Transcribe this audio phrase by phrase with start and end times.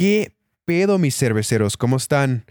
[0.00, 0.32] ¿Qué
[0.64, 1.76] pedo, mis cerveceros?
[1.76, 2.46] ¿Cómo están?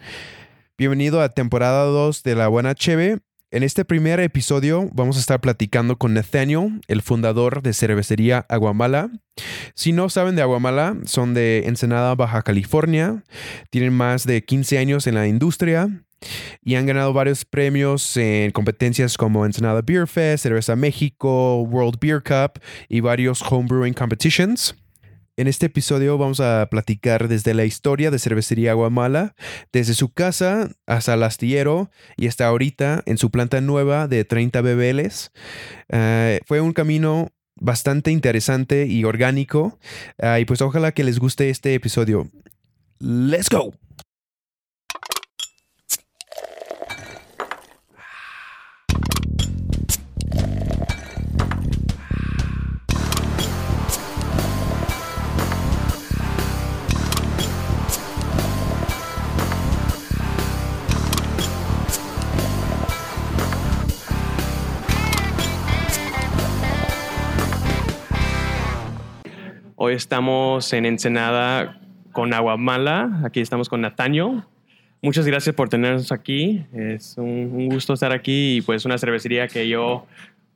[0.78, 3.22] Bienvenido a temporada 2 de La Buena Cheve.
[3.50, 9.10] En este primer episodio vamos a estar platicando con Nathaniel, el fundador de cervecería Aguamala.
[9.74, 13.24] Si no saben de Aguamala, son de Ensenada, Baja California.
[13.72, 15.90] Tienen más de 15 años en la industria
[16.62, 22.22] y han ganado varios premios en competencias como Ensenada Beer Fest, Cerveza México, World Beer
[22.22, 24.76] Cup y varios homebrewing competitions.
[25.40, 29.36] En este episodio vamos a platicar desde la historia de Cervecería Aguamala,
[29.72, 34.60] desde su casa hasta el astillero y hasta ahorita en su planta nueva de 30
[34.60, 35.32] BBLs.
[35.88, 39.80] Eh, fue un camino bastante interesante y orgánico
[40.22, 42.30] uh, y pues ojalá que les guste este episodio.
[43.00, 43.74] ¡Let's go!
[69.82, 71.80] Hoy estamos en Ensenada
[72.12, 73.22] con Aguamala.
[73.24, 74.46] Aquí estamos con Nataño.
[75.02, 76.66] Muchas gracias por tenernos aquí.
[76.74, 80.06] Es un, un, gusto estar aquí y pues una cervecería que yo,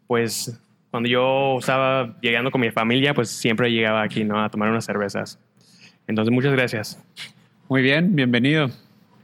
[0.07, 0.59] pues
[0.91, 4.43] cuando yo estaba llegando con mi familia, pues siempre llegaba aquí, ¿no?
[4.43, 5.39] A tomar unas cervezas.
[6.05, 7.01] Entonces, muchas gracias.
[7.69, 8.71] Muy bien, bienvenido.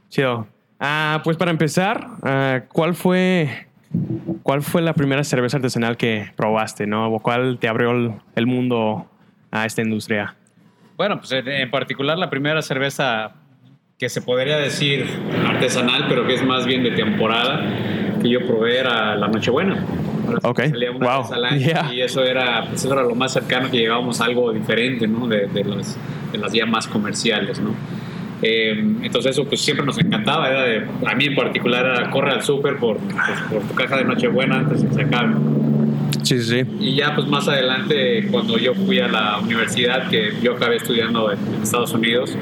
[0.08, 0.46] Chido.
[0.78, 3.66] Ah, pues para empezar, ah, ¿cuál fue
[4.42, 7.12] ¿Cuál fue la primera cerveza artesanal que probaste, no?
[7.12, 9.06] ¿O cuál te abrió el, el mundo
[9.50, 10.34] a esta industria?
[10.96, 13.32] Bueno, pues en particular la primera cerveza
[13.98, 15.06] que se podría decir
[15.46, 17.62] artesanal, pero que es más bien de temporada,
[18.20, 19.84] que yo probé era la Nochebuena.
[20.42, 20.60] Ok,
[21.00, 21.24] wow.
[21.58, 21.92] Yeah.
[21.92, 25.26] Y eso era, pues eso era lo más cercano que llegábamos a algo diferente, ¿no?
[25.26, 25.98] De, de, las,
[26.32, 27.74] de las ya más comerciales, ¿no?
[28.42, 28.70] Eh,
[29.02, 32.42] entonces eso pues siempre nos encantaba, era de, a mí en particular era corre al
[32.42, 35.34] súper por, pues, por tu caja de Nochebuena antes de que se acabe.
[36.30, 36.62] Sí, sí.
[36.78, 41.32] Y ya pues más adelante cuando yo fui a la universidad, que yo acabé estudiando
[41.32, 42.36] en, en Estados Unidos,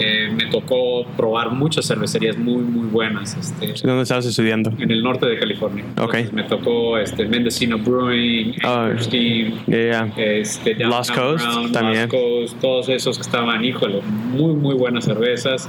[0.00, 3.36] eh, me tocó probar muchas cervecerías muy, muy buenas.
[3.36, 4.72] Este, ¿Dónde estabas estudiando?
[4.78, 5.84] En el norte de California.
[6.00, 6.14] Ok.
[6.14, 10.12] Entonces, me tocó este, Mendocino Brewing, Oh, Steam, yeah.
[10.16, 12.08] este, Lost Coast Brown, también.
[12.08, 14.00] Lost Coast, todos esos que estaban, híjole,
[14.32, 15.68] muy, muy buenas cervezas.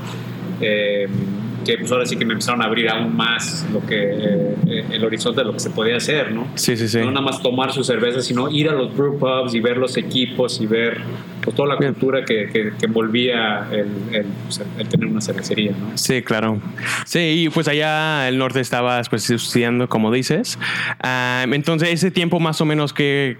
[0.61, 1.07] Eh,
[1.69, 5.03] que pues ahora sí que me empezaron a abrir aún más lo que eh, el
[5.05, 6.47] horizonte de lo que se podía hacer, ¿no?
[6.55, 6.97] Sí, sí, sí.
[6.99, 9.95] No nada más tomar su cerveza, sino ir a los brew pubs y ver los
[9.97, 11.01] equipos y ver
[11.43, 11.93] pues, toda la Bien.
[11.93, 15.95] cultura que, que, que envolvía el, el, pues, el tener una cervecería, ¿no?
[15.97, 16.59] Sí, claro.
[17.05, 20.57] Sí, y pues allá el norte estabas pues estudiando, como dices.
[21.03, 23.37] Ah, entonces, ese tiempo más o menos, ¿qué,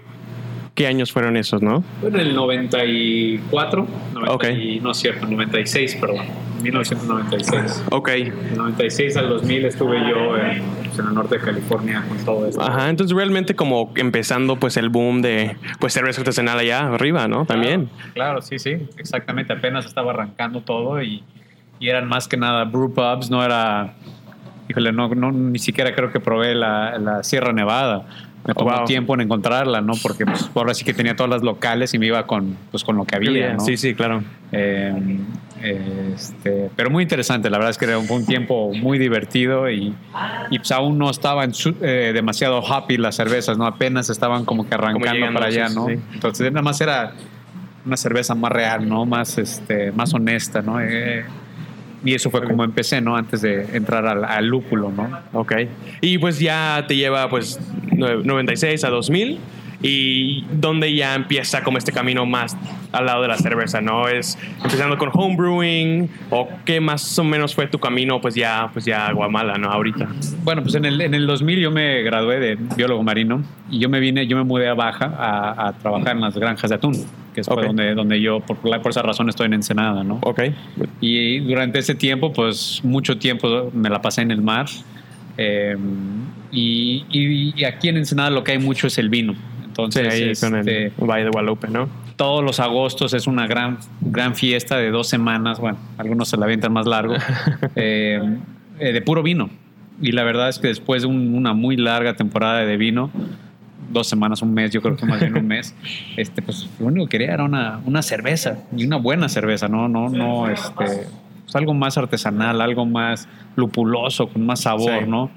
[0.76, 1.82] ¿qué años fueron esos, no?
[2.00, 4.44] Fue en el 94, 90 Ok.
[4.56, 6.26] y- no es cierto, 96, perdón,
[6.62, 7.84] 1996.
[7.90, 8.08] Ok.
[8.10, 12.46] Del 96 al 2000 estuve yo en, pues, en el norte de California con todo
[12.46, 12.62] esto.
[12.62, 17.44] Ajá, entonces realmente como empezando pues el boom de pues cerveza artesanal allá arriba, ¿no?
[17.46, 17.86] También.
[17.86, 19.52] Claro, claro, sí, sí, exactamente.
[19.52, 21.22] Apenas estaba arrancando todo y,
[21.78, 23.94] y eran más que nada brew pubs, no era.
[24.68, 28.04] Híjole, no, no, ni siquiera creo que probé la, la Sierra Nevada.
[28.46, 28.84] Me tomó Wow.
[28.86, 29.92] tiempo en encontrarla, ¿no?
[30.02, 32.96] Porque pues, ahora sí que tenía todas las locales y me iba con, pues, con
[32.96, 33.60] lo que había, ¿no?
[33.60, 34.22] Sí, sí, claro.
[34.52, 34.94] Eh,
[35.62, 39.70] este, pero muy interesante, la verdad es que era un, fue un tiempo muy divertido
[39.70, 39.94] y,
[40.50, 43.66] y pues aún no estaban eh, demasiado happy las cervezas, ¿no?
[43.66, 45.86] Apenas estaban como que arrancando llegando, para allá, ¿no?
[45.86, 46.02] sí, sí.
[46.14, 47.12] Entonces nada más era
[47.84, 49.06] una cerveza más real, ¿no?
[49.06, 50.80] Más, este, más honesta, ¿no?
[50.80, 51.24] Eh,
[52.04, 53.16] y eso fue como empecé, ¿no?
[53.16, 55.18] Antes de entrar al, al lúpulo, ¿no?
[55.32, 55.52] Ok.
[56.00, 57.60] Y pues ya te lleva pues
[57.90, 59.38] nue- 96 a 2000
[59.82, 62.56] y donde ya empieza como este camino más
[62.92, 64.08] al lado de la cerveza, ¿no?
[64.08, 68.84] Es empezando con homebrewing o qué más o menos fue tu camino pues ya pues
[68.84, 69.70] ya a Guamala, ¿no?
[69.70, 70.08] Ahorita.
[70.44, 73.88] Bueno, pues en el, en el 2000 yo me gradué de biólogo marino y yo
[73.88, 76.92] me vine, yo me mudé a Baja a, a trabajar en las granjas de atún,
[77.34, 77.62] que es Ok.
[77.62, 80.18] donde, donde yo, por, por esa razón, estoy en Ensenada, ¿no?
[80.24, 80.40] Ok.
[81.00, 84.66] Y durante ese tiempo, pues mucho tiempo me la pasé en el mar.
[85.38, 85.76] eh,
[86.52, 89.34] y, y- y aquí en Ensenada lo que hay mucho es el vino.
[89.70, 91.88] Sí, Entonces, ahí con este, el Valle de Guadalupe, ¿no?
[92.16, 95.58] todos los agostos es una gran, gran fiesta de dos semanas.
[95.58, 97.14] Bueno, algunos se la avientan más largo,
[97.76, 98.20] eh,
[98.78, 99.48] eh, de puro vino.
[100.02, 103.10] Y la verdad es que después de un- una muy larga temporada de vino,
[103.90, 105.74] dos semanas, un mes, yo creo que más bien un mes,
[106.18, 109.88] este, pues lo único que quería era una, una cerveza y una buena cerveza, no,
[109.88, 111.08] no, no, este, pues,
[111.54, 115.08] algo más artesanal, algo más lupuloso, con más sabor, Sí.
[115.08, 115.30] ¿no?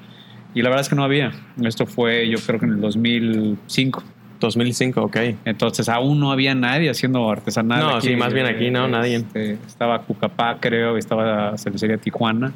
[0.53, 1.31] Y la verdad es que no había.
[1.63, 4.03] Esto fue, yo creo que en el 2005.
[4.47, 5.17] 2005, ok.
[5.45, 7.79] Entonces aún no había nadie haciendo artesanal.
[7.79, 8.07] No, aquí.
[8.09, 9.15] sí, más bien aquí no, nadie.
[9.17, 12.53] Este, estaba Cucapá, creo, estaba Cervecería Tijuana,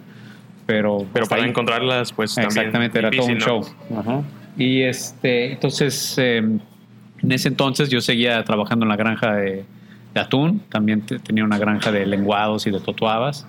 [0.66, 1.06] pero...
[1.30, 2.50] Para ahí- encontrarlas, pues también.
[2.58, 3.62] Exactamente, era todo un show.
[3.98, 4.22] Ajá.
[4.58, 9.66] Y este, entonces, eh, en ese entonces yo seguía trabajando en la granja de,
[10.14, 13.48] de atún, también te- tenía una granja de lenguados y de totuabas.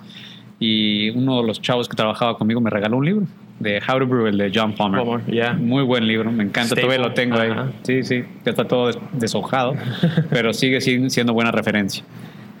[0.59, 3.25] Y uno de los chavos que trabajaba conmigo me regaló un libro
[3.59, 5.03] de How to Brew, el de John Palmer.
[5.03, 5.53] Palmer, ya.
[5.53, 6.83] Muy buen libro, me encanta, Staple.
[6.83, 7.51] todavía lo tengo ahí.
[7.51, 7.67] Ajá.
[7.83, 9.75] Sí, sí, ya está todo des- deshojado,
[10.29, 10.79] pero sigue
[11.09, 12.03] siendo buena referencia.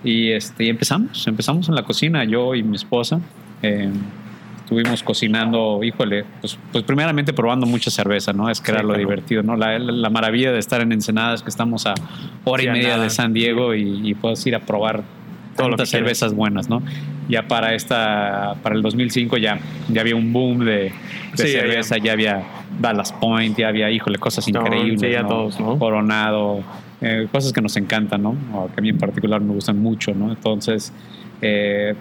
[0.03, 3.19] Y, este, y empezamos, empezamos en la cocina, yo y mi esposa.
[3.61, 3.89] eh,
[4.63, 8.51] estuvimos cocinando, híjole, pues, pues primeramente probando mucha cerveza, ¿no?
[8.51, 8.99] Es que Sí, era lo claro.
[8.99, 9.55] divertido, ¿no?
[9.57, 11.95] La, la- la maravilla de estar en Ensenada es que estamos a
[12.43, 13.03] hora Sí, y media nada.
[13.05, 15.01] de San Diego y, y puedes ir a probar
[15.59, 16.81] Todo lo que cervezas buenas, ¿no?
[17.27, 19.59] Ya para esta, para el 2005 ya,
[19.89, 20.91] ya había un boom de, de
[21.35, 22.43] Sí, ya, cerveza, ya había
[22.79, 24.99] Dallas Point, ya había, híjole, cosas No, increíbles.
[25.01, 25.27] sí, ¿no?
[25.27, 25.77] todos, ¿no?
[25.77, 26.63] Coronado,
[27.01, 28.35] eh, cosas que nos encantan, ¿no?
[28.53, 30.29] O que a mí en particular me gustan mucho, ¿no?
[30.31, 30.91] Entonces,
[31.41, 31.93] eh,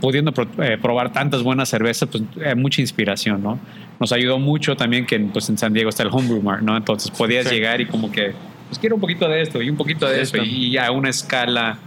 [0.00, 3.58] pudiendo pro- eh, probar tantas buenas cervezas, pues eh, mucha inspiración, ¿no?
[3.98, 6.76] Nos ayudó mucho también que pues, en San Diego está el Homebrew Mart, ¿no?
[6.76, 7.54] Entonces podías Sí.
[7.54, 8.32] llegar y como que,
[8.68, 10.38] pues quiero un poquito de esto y un poquito de sí.
[10.42, 11.78] y a una escala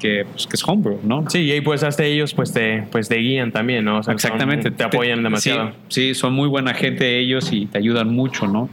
[0.00, 1.24] que, pues, que es Homebrew, ¿no?
[1.30, 3.98] Sí, y ahí pues hasta ellos pues te, pues te guían también, ¿no?
[3.98, 4.68] O sea, Exactamente.
[4.68, 5.70] son- te apoyan demasiado.
[5.88, 8.68] Sí, sí, son muy buena gente ellos y te ayudan mucho, ¿no?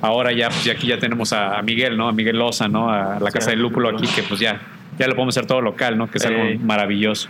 [0.00, 2.08] Ahora ya, pues aquí ya tenemos a, Miguel, ¿no?
[2.08, 2.90] A Miguel Loza, ¿no?
[2.90, 4.60] A la Sí, Casa del Lúpulo aquí, que pues ya,
[4.98, 6.08] ya lo podemos hacer todo local, ¿no?
[6.10, 6.58] Que es algo Ey.
[6.58, 7.28] maravilloso.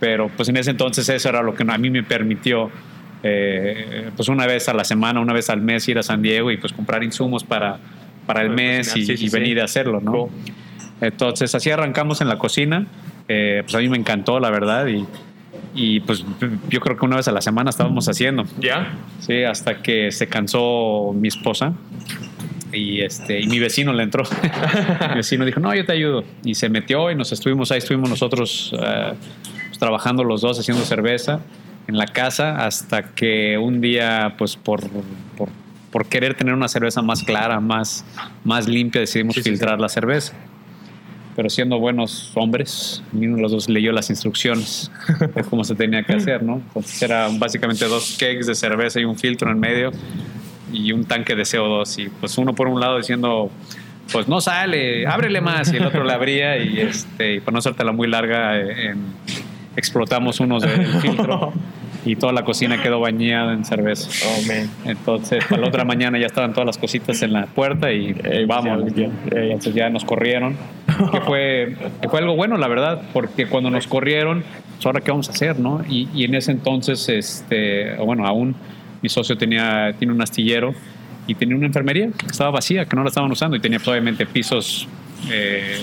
[0.00, 2.70] Pero pues en ese entonces eso era lo que a mí me permitió,
[3.22, 6.50] eh, pues una vez a la semana, una vez al mes ir a San Diego
[6.50, 7.78] y pues comprar insumos para,
[8.26, 9.34] para el mes y, cocinar, sí, sí, y sí.
[9.38, 10.12] venir a hacerlo, ¿no?
[10.12, 10.30] Cool.
[11.00, 12.86] Entonces así arrancamos en la cocina.
[13.28, 14.86] Eh, pues a mí me encantó, la verdad.
[14.86, 15.06] Y,
[15.74, 16.24] y pues
[16.68, 18.44] yo creo que una vez a la semana estábamos haciendo.
[18.60, 18.94] ¿Ya?
[19.20, 21.72] Sí, hasta que se cansó mi esposa
[22.72, 24.24] y este y mi vecino le entró.
[25.10, 26.24] mi vecino dijo, no, yo te ayudo.
[26.44, 29.12] Y se metió y nos estuvimos ahí, estuvimos nosotros eh,
[29.68, 31.40] pues, trabajando los dos, haciendo cerveza
[31.86, 34.88] en la casa, hasta que un día, pues por,
[35.36, 35.48] por,
[35.90, 38.04] por querer tener una cerveza más clara, más,
[38.42, 40.34] más limpia, decidimos Sí, sí, filtrar la cerveza.
[41.36, 44.90] Pero siendo buenos hombres, ninguno de los dos leyó las instrucciones
[45.34, 46.56] de cómo se tenía que hacer, ¿no?
[46.68, 49.90] Entonces era básicamente dos kegs de cerveza y un filtro en medio
[50.72, 53.50] y un tanque de CO2 y pues uno por un lado diciendo
[54.12, 57.58] pues no sale, ábrele más y el otro le abría y este y para no
[57.58, 59.04] hacértela muy larga eh, en-
[59.76, 61.52] explotamos unos del filtro
[62.04, 64.10] y toda la cocina quedó bañada en cerveza.
[64.28, 64.70] Oh, man.
[64.84, 68.44] Entonces, para la otra mañana ya estaban todas las cositas en la puerta y Eh,
[68.46, 68.84] vamos.
[68.94, 69.08] ya.
[69.32, 70.54] Entonces ya nos corrieron.
[71.12, 74.44] Que fue, que fue algo bueno, la verdad, porque cuando nos corrieron,
[74.74, 75.84] pues ahora qué vamos a hacer, ¿no?
[75.88, 78.54] Y, y en ese entonces, este, bueno, aún
[79.02, 80.74] mi socio tenía, tiene un astillero
[81.26, 83.88] y tenía una enfermería que estaba vacía, que no la estaban usando y tenía pues,
[83.88, 84.88] obviamente pisos
[85.30, 85.78] eh,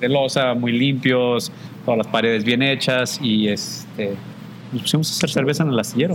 [0.00, 1.50] de losa muy limpios,
[1.84, 4.14] todas las paredes bien hechas y este,
[4.72, 6.14] nos pusimos a hacer cerveza en el astillero.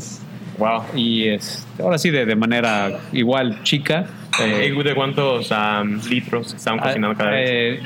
[0.58, 0.84] Wow.
[0.96, 4.08] Y este, ahora sí, de, de manera igual chica.
[4.42, 7.50] Eh, ¿Y ¿De cuántos am, litros estaban cocinando cada vez?
[7.50, 7.80] eh,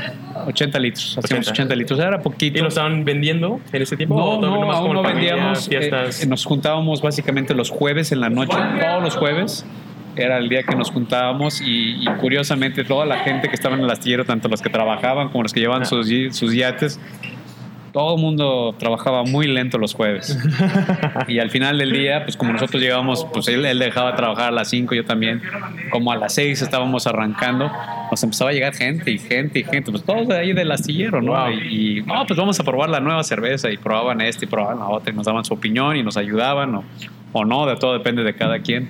[0.48, 1.52] 80 litros, hacíamos 80.
[1.64, 2.58] 80 litros, era poquito.
[2.58, 4.16] ¿Y lo estaban vendiendo en ese tiempo?
[4.18, 5.68] No, ¿O todavía no, aún no vendíamos.
[5.70, 6.24] Fiestas.
[6.24, 9.66] eh, nos juntábamos básicamente los jueves en la noche, todos los jueves.
[10.16, 13.82] Era el día que nos juntábamos y, y curiosamente toda la gente que estaba en
[13.82, 15.86] el astillero, tanto los que trabajaban como los que llevaban Ah.
[15.86, 16.08] sus,
[16.38, 17.00] sus yates,
[17.94, 20.38] todo el mundo trabajaba muy lento los jueves.
[21.28, 24.52] y al final del día, pues como nosotros llegábamos, pues él, él dejaba trabajar a
[24.52, 25.44] las 5, yo también,
[25.92, 27.72] como a las 6 estábamos arrancando,
[28.10, 31.22] nos empezaba a llegar gente y gente y gente, pues todos de ahí del astillero,
[31.22, 31.34] ¿no?
[31.34, 31.52] Wow.
[31.52, 34.80] Y, y, no, pues vamos a probar la nueva cerveza y probaban esta y probaban
[34.80, 36.84] la otra y nos daban su opinión y nos ayudaban o,
[37.32, 38.90] o no, de todo depende de cada quien.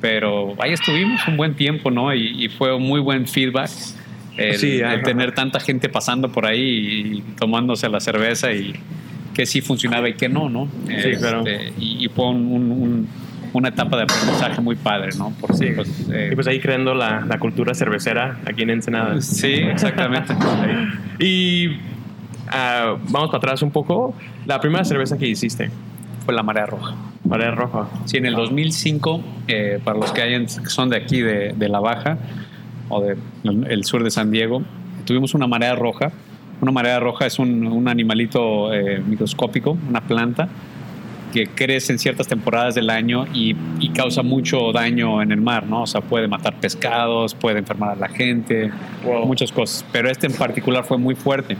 [0.00, 2.12] Pero ahí estuvimos un buen tiempo, ¿no?
[2.12, 3.70] Y, y fue un muy buen feedback.
[4.36, 8.74] El, Sí, el tener tanta gente pasando por ahí y tomándose la cerveza y
[9.34, 10.68] que sí funcionaba y que no, ¿no?
[10.86, 11.44] Sí, claro.
[11.78, 13.08] Y, y fue un- un- un-
[13.52, 15.32] una etapa de aprendizaje muy padre, ¿no?
[15.40, 15.66] Porque, Sí.
[15.74, 19.20] pues, eh, y pues ahí creando la, la cultura cervecera aquí en Ensenada.
[19.20, 20.34] sí, exactamente.
[21.18, 21.76] Y
[22.48, 24.14] ah, vamos para atrás un poco.
[24.46, 25.70] La primera cerveza que hiciste,
[26.24, 26.94] fue la marea roja.
[27.24, 27.88] Marea Roja.
[28.06, 31.78] Sí, en el 2005, eh, para los que, hayan, son de aquí, de, de La
[31.78, 32.16] Baja,
[32.90, 34.62] o del sur de San Diego,
[35.06, 36.12] tuvimos una marea roja.
[36.60, 40.46] Una marea roja es un, un animalito eh, microscópico, una planta,
[41.32, 45.64] que crece en ciertas temporadas del año y, y causa mucho daño en el mar,
[45.66, 45.82] ¿no?
[45.82, 48.70] O sea, puede matar pescados, puede enfermar a la gente,
[49.06, 49.24] Wow.
[49.26, 49.86] muchas cosas.
[49.92, 51.56] Pero este en particular fue muy fuerte.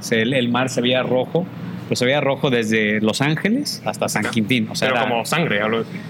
[0.00, 1.46] Se- el, el mar se veía rojo
[1.90, 4.68] Pero se veía rojo desde Los Ángeles hasta San Quintín.
[4.70, 5.60] O sea, Pero era- como sangre.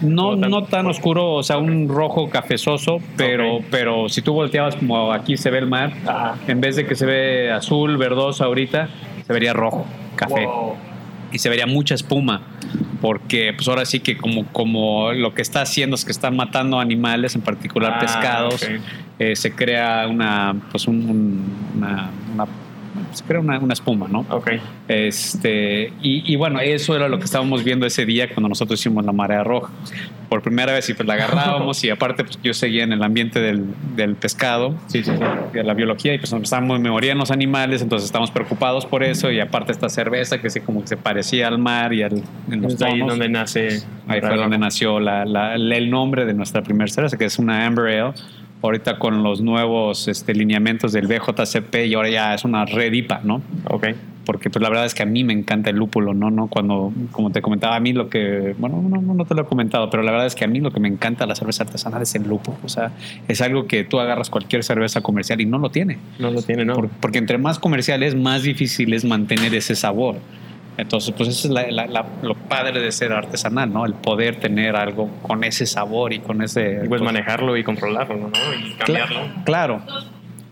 [0.02, 4.76] no, tan- no tan oscuro, o sea, un rojo cafezoso, pero, pero si tú volteabas
[4.76, 6.34] como aquí se ve el mar, Ah.
[6.46, 8.90] en vez de que se ve azul, verdoso ahorita,
[9.26, 10.44] se vería rojo, café.
[10.44, 10.74] Wow.
[11.32, 12.42] Y se vería mucha espuma,
[13.00, 16.78] porque pues ahora sí que como, como lo que está haciendo es que están matando
[16.78, 18.68] animales, en particular Ah, pescados,
[19.18, 22.46] eh, se crea una, pues un- un- una, una-
[23.12, 24.26] se crea una, una espuma, ¿no?
[24.30, 24.50] Ok.
[24.88, 29.04] Este, y, y bueno, eso era lo que estábamos viendo ese día cuando nosotros hicimos
[29.04, 29.72] la marea roja.
[30.28, 33.40] Por primera vez y pues la agarrábamos y aparte pues yo seguía en el ambiente
[33.40, 33.64] del,
[33.96, 35.22] del pescado, Sí, sí, sí.
[35.52, 39.32] de la biología y pues estábamos, me morían los animales, entonces estábamos preocupados por eso
[39.32, 42.62] y aparte esta cerveza que se como que se parecía al mar y al, en
[42.62, 43.82] los ahí donde nace.
[44.06, 47.66] Ahí fue donde nació la- la- el nombre de nuestra primera cerveza, que es una
[47.66, 48.12] Amber Ale.
[48.62, 53.20] Ahorita con los nuevos este, lineamientos del BJCP y ahora ya es una Red IPA,
[53.24, 53.42] ¿no?
[53.68, 53.88] Ok.
[54.26, 56.30] porque pues la verdad es que a mí me encanta el lúpulo, ¿no?
[56.30, 59.44] no Cuando, como te comentaba, a mí lo que, bueno, no, no te lo he
[59.44, 62.02] comentado, pero la verdad es que a mí lo que me encanta la cerveza artesanal
[62.02, 62.92] es el lúpulo, o sea,
[63.26, 66.64] es algo que tú agarras cualquier cerveza comercial y no lo tiene, No lo tiene,
[66.64, 66.74] ¿no?
[66.74, 70.16] Por- porque entre más comercial es, más difícil es mantener ese sabor.
[70.76, 73.84] Entonces, pues eso es la- la- la- lo padre de ser artesanal, ¿no?
[73.84, 76.80] El poder tener algo con ese sabor y con ese...
[76.84, 78.28] Y pues manejarlo y controlarlo, ¿no?
[78.66, 79.20] Y cambiarlo.
[79.20, 79.82] Cla- Claro.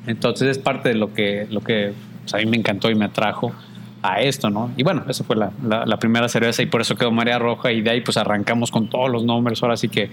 [0.06, 3.04] Entonces es parte de lo que, lo que pues, a mí me encantó y me
[3.06, 3.52] atrajo
[4.02, 4.70] a esto, ¿no?
[4.76, 7.72] Y bueno, esa fue la, la- la primera cerveza y por eso quedó Marea Roja
[7.72, 9.62] y de ahí pues arrancamos con todos los nombres.
[9.62, 10.10] Ahora sí que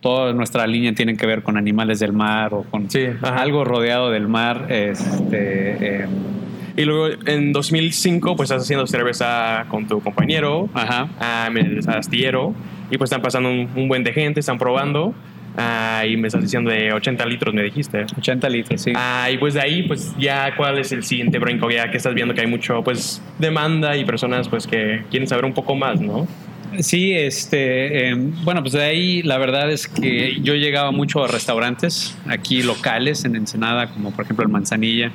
[0.00, 4.10] toda nuestra línea tiene que ver con animales del mar o con Sí, algo rodeado
[4.10, 4.66] del mar.
[4.70, 6.06] Este, eh,
[6.76, 11.08] Y luego en 2005, pues estás haciendo cerveza con tu compañero, ajá.
[11.48, 12.54] en el astillero,
[12.90, 15.14] y pues están pasando un, un buen de gente, están probando,
[15.56, 18.04] ah, y me estás diciendo de 80 litros, me dijiste.
[18.16, 18.92] 80 litros, sí.
[18.94, 21.70] Ah, y pues de ahí, pues ya, ¿cuál es el siguiente brinco?
[21.70, 25.44] Ya que estás viendo que hay mucho, pues, demanda y personas, pues, que quieren saber
[25.44, 26.28] un poco más, ¿no?
[26.80, 28.14] Sí, este, eh,
[28.44, 33.24] bueno, pues de ahí la verdad es que yo llegaba mucho a restaurantes aquí locales
[33.24, 35.12] en Ensenada, como por ejemplo el Manzanilla.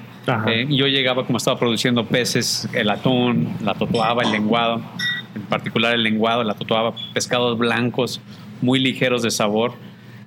[0.47, 4.81] Eh, yo llegaba como estaba produciendo peces, el atún, la totoaba, el lenguado,
[5.35, 8.21] en particular el lenguado, la totoaba, pescados blancos
[8.61, 9.73] muy ligeros de sabor.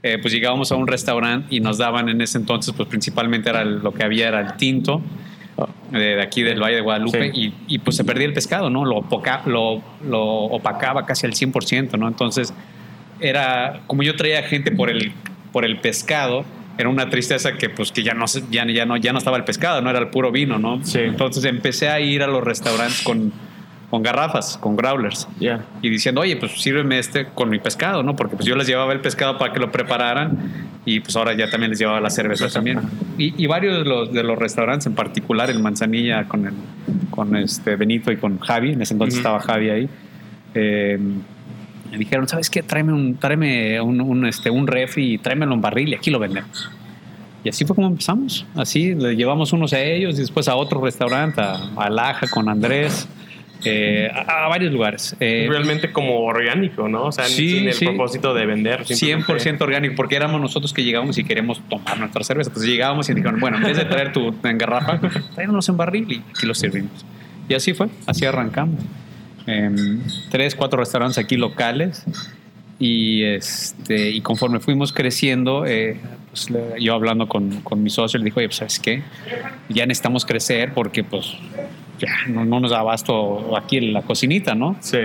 [0.02, 3.64] Eh, pues llegábamos a un restaurante y nos daban en ese entonces, pues principalmente era
[3.64, 5.00] lo que había era el tinto
[5.90, 7.54] de, aquí del Valle de Guadalupe Sí.
[7.68, 8.84] y, y, pues se perdía el pescado, ¿no?
[8.84, 12.08] Lo, opoca- lo, lo opacaba casi al 100%, ¿no?
[12.08, 12.52] Entonces
[13.20, 15.12] era, como yo traía gente por el,
[15.52, 16.44] por el pescado,
[16.76, 19.44] era una tristeza que pues que ya no, ya, ya, no, ya no estaba el
[19.44, 20.84] pescado, no era el puro vino, ¿no?
[20.84, 20.99] Sí.
[20.99, 23.32] Entonces empecé a ir a los restaurantes con,
[23.94, 25.64] con garrafas, con growlers Ya.
[25.80, 28.16] y diciendo, oye, pues sírveme este con mi pescado, ¿no?
[28.16, 30.36] Porque pues yo les llevaba el pescado para que lo prepararan
[30.84, 32.80] y pues ahora ya también les llevaba la cerveza también.
[33.18, 36.54] Y, y varios de los, de los restaurantes, en particular el Manzanilla con, el,
[37.10, 39.20] con este Benito y con Javi, en ese entonces Ujú.
[39.28, 39.88] estaba Javi ahí,
[40.54, 40.98] eh,
[41.92, 42.64] me dijeron, ¿sabes qué?
[42.64, 46.18] Tráeme un, tráeme un, un, este, un refri y tráemelo en barril y aquí lo
[46.18, 46.68] vendemos.
[47.44, 48.44] Y así fue como empezamos.
[48.56, 52.48] Así le llevamos unos a ellos y después a otro restaurante, a, a Laja con
[52.48, 53.06] Andrés,
[53.64, 55.16] eh, a, a varios lugares.
[55.21, 57.04] Eh, Realmente como orgánico, ¿no?
[57.06, 57.85] O sea, Sí, sin el sí.
[57.87, 58.85] propósito de vender.
[58.87, 62.50] simplemente- 100% orgánico, porque éramos nosotros que llegábamos y queremos tomar nuestra cerveza.
[62.50, 65.00] Entonces llegábamos y dijeron, bueno, en vez de traer tu en garrafa,
[65.35, 67.04] tráenos en barril y aquí los servimos.
[67.49, 68.80] Y así fue, así arrancamos.
[69.47, 72.04] Em, tres, cuatro restaurantes aquí locales.
[72.78, 75.97] Y, este, y conforme fuimos creciendo, eh,
[76.30, 76.49] pues,
[76.80, 79.02] yo hablando con, con mi socio, le dijo, oye, pues, ¿sabes qué?
[79.68, 81.35] Ya necesitamos crecer porque pues
[81.98, 84.76] ya no, no nos da abasto aquí en la cocinita, ¿no?
[84.80, 84.98] Sí.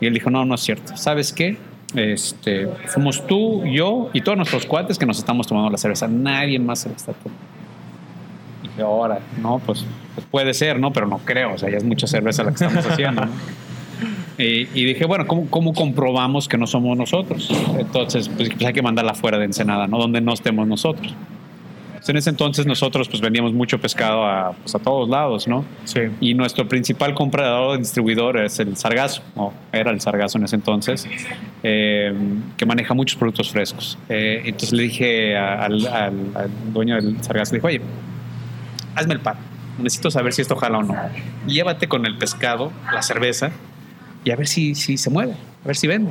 [0.00, 0.96] Y él dijo, no, no es cierto.
[0.96, 1.56] ¿Sabes qué?
[1.94, 6.08] Este, somos tú, yo y todos nuestros cuates que nos estamos tomando la cerveza.
[6.08, 7.42] Nadie más se la está tomando.
[8.62, 9.84] Y dije, ahora, no, pues,
[10.14, 10.92] pues puede ser, ¿no?
[10.92, 11.54] Pero no creo.
[11.54, 13.32] O sea, ya es mucha cerveza la que estamos haciendo, ¿no?
[14.38, 17.50] Y, y dije, bueno, ¿cómo, ¿cómo comprobamos que no somos nosotros?
[17.78, 19.98] Entonces, pues, pues hay que mandarla fuera de Ensenada, ¿no?
[19.98, 21.14] Donde no estemos nosotros.
[22.02, 25.64] Pues, en ese entonces nosotros pues vendíamos mucho pescado a, pues, a todos lados, ¿no?
[25.84, 26.00] Sí.
[26.20, 31.06] Y nuestro principal comprador distribuidor es el Sargazo, o era el Sargazo en ese entonces,
[31.62, 32.12] eh,
[32.56, 33.96] que maneja muchos productos frescos.
[34.08, 37.80] Eh, entonces le dije al, al- al dueño del Sargazo, le dije, oye,
[38.96, 39.36] hazme el par,
[39.78, 40.96] necesito saber si esto jala o no.
[41.46, 43.52] Llévate con el pescado, la cerveza,
[44.24, 46.10] y a ver si, si se mueve, a ver si vende.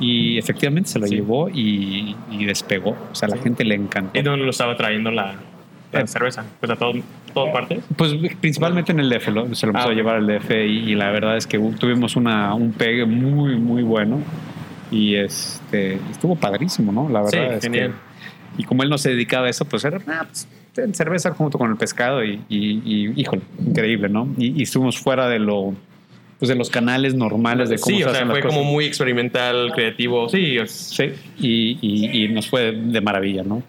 [0.00, 1.16] Y efectivamente se lo Sí.
[1.16, 2.90] llevó y, y despegó.
[3.10, 4.18] O sea, a la gente le encantó.
[4.18, 5.34] ¿Y dónde lo estaba trayendo la,
[5.92, 6.06] la Eh.
[6.06, 6.44] cerveza?
[6.60, 6.96] Pues a todas
[7.52, 7.82] partes.
[7.96, 10.90] Pues principalmente en el DF, lo- se lo empezó Ah, a llevar al DF y,
[10.90, 14.20] y la verdad es que tuvimos una, un pegue muy, muy bueno
[14.90, 17.08] y este estuvo padrísimo, ¿no?
[17.08, 17.92] La Sí, verdad es genial.
[18.56, 20.48] que- y como él no se dedicaba a eso, pues era ah, pues,
[20.92, 24.28] cerveza junto con el pescado y, y- y, híjole, increíble, ¿no?
[24.38, 25.74] Y, y estuvimos fuera de lo
[26.38, 28.58] pues de los canales normales de cómo sí, se o sea, hacen las fue como
[28.60, 28.72] cosas.
[28.72, 30.28] muy experimental, creativo.
[30.28, 31.04] Sí, es- Sí,
[31.38, 33.62] y, y- y nos fue de maravilla, ¿no?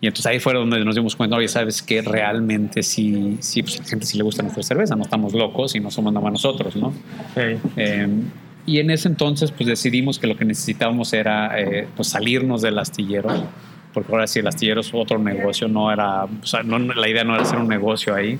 [0.00, 3.80] Y entonces ahí fue donde nos dimos cuenta, oye, sabes que realmente sí, sí, pues
[3.80, 6.22] a la gente sí le gusta nuestra cerveza, no estamos locos y no somos nada
[6.22, 6.92] más nosotros, ¿no?
[7.34, 7.40] sí.
[7.76, 8.06] Eh,
[8.66, 12.78] y en ese entonces, pues decidimos que lo que necesitábamos era eh, pues salirnos del
[12.78, 13.28] astillero,
[13.94, 17.24] porque ahora sí el astillero es otro negocio, no era, o sea, no- la idea
[17.24, 18.38] no era hacer un negocio ahí.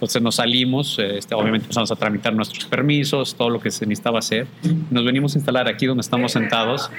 [0.00, 3.84] Entonces nos salimos, eh, este, obviamente empezamos a tramitar nuestros permisos, todo lo que se
[3.84, 4.46] necesitaba hacer.
[4.90, 6.90] Nos venimos a instalar aquí donde estamos sentados,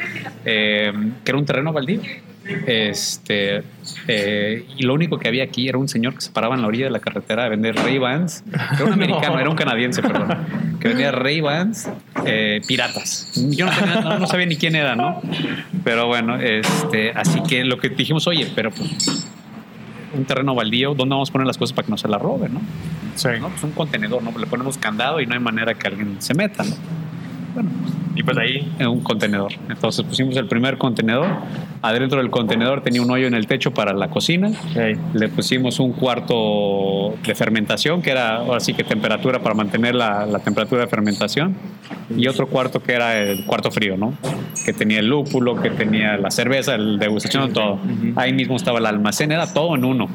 [0.45, 0.93] eh,
[1.25, 1.99] que era un terreno baldío.
[2.67, 3.63] Este,
[4.07, 6.67] eh, y lo único que había aquí era un señor que se paraba en la
[6.67, 8.43] orilla de la carretera a vender Ray-Bans.
[8.75, 10.37] Era un americano, era un canadiense, perdón,
[10.79, 11.89] que vendía Ray-Bans
[12.25, 13.31] eh, piratas.
[13.51, 15.21] Yo no, tenía- no- no sabía ni quién era, ¿no?
[15.83, 19.27] Pero bueno, este, así que lo que dijimos, oye, pero pues
[20.13, 22.53] un terreno baldío, ¿dónde vamos a poner las cosas para que no se las roben,
[22.53, 22.61] no?
[23.15, 23.29] Sí.
[23.39, 23.49] ¿no?
[23.49, 24.37] Pues un contenedor, ¿no?
[24.37, 27.00] Le ponemos candado y no hay manera que alguien se meta, ¿no?
[28.15, 28.71] Y pues ahí.
[28.79, 29.51] En un contenedor.
[29.69, 31.27] Entonces pusimos el primer contenedor.
[31.81, 34.49] Adentro del contenedor tenía un hoyo en el techo para la cocina.
[34.49, 34.99] Sí.
[35.13, 40.25] Le pusimos un cuarto de fermentación, que era ahora sí que temperatura para mantener la,
[40.25, 41.55] la temperatura de fermentación.
[42.15, 44.13] Y otro cuarto que era el cuarto frío, ¿no?
[44.65, 47.79] Que tenía el lúpulo, que tenía la cerveza, el degustación, todo.
[48.15, 50.07] Ahí mismo estaba el almacén, era todo en uno.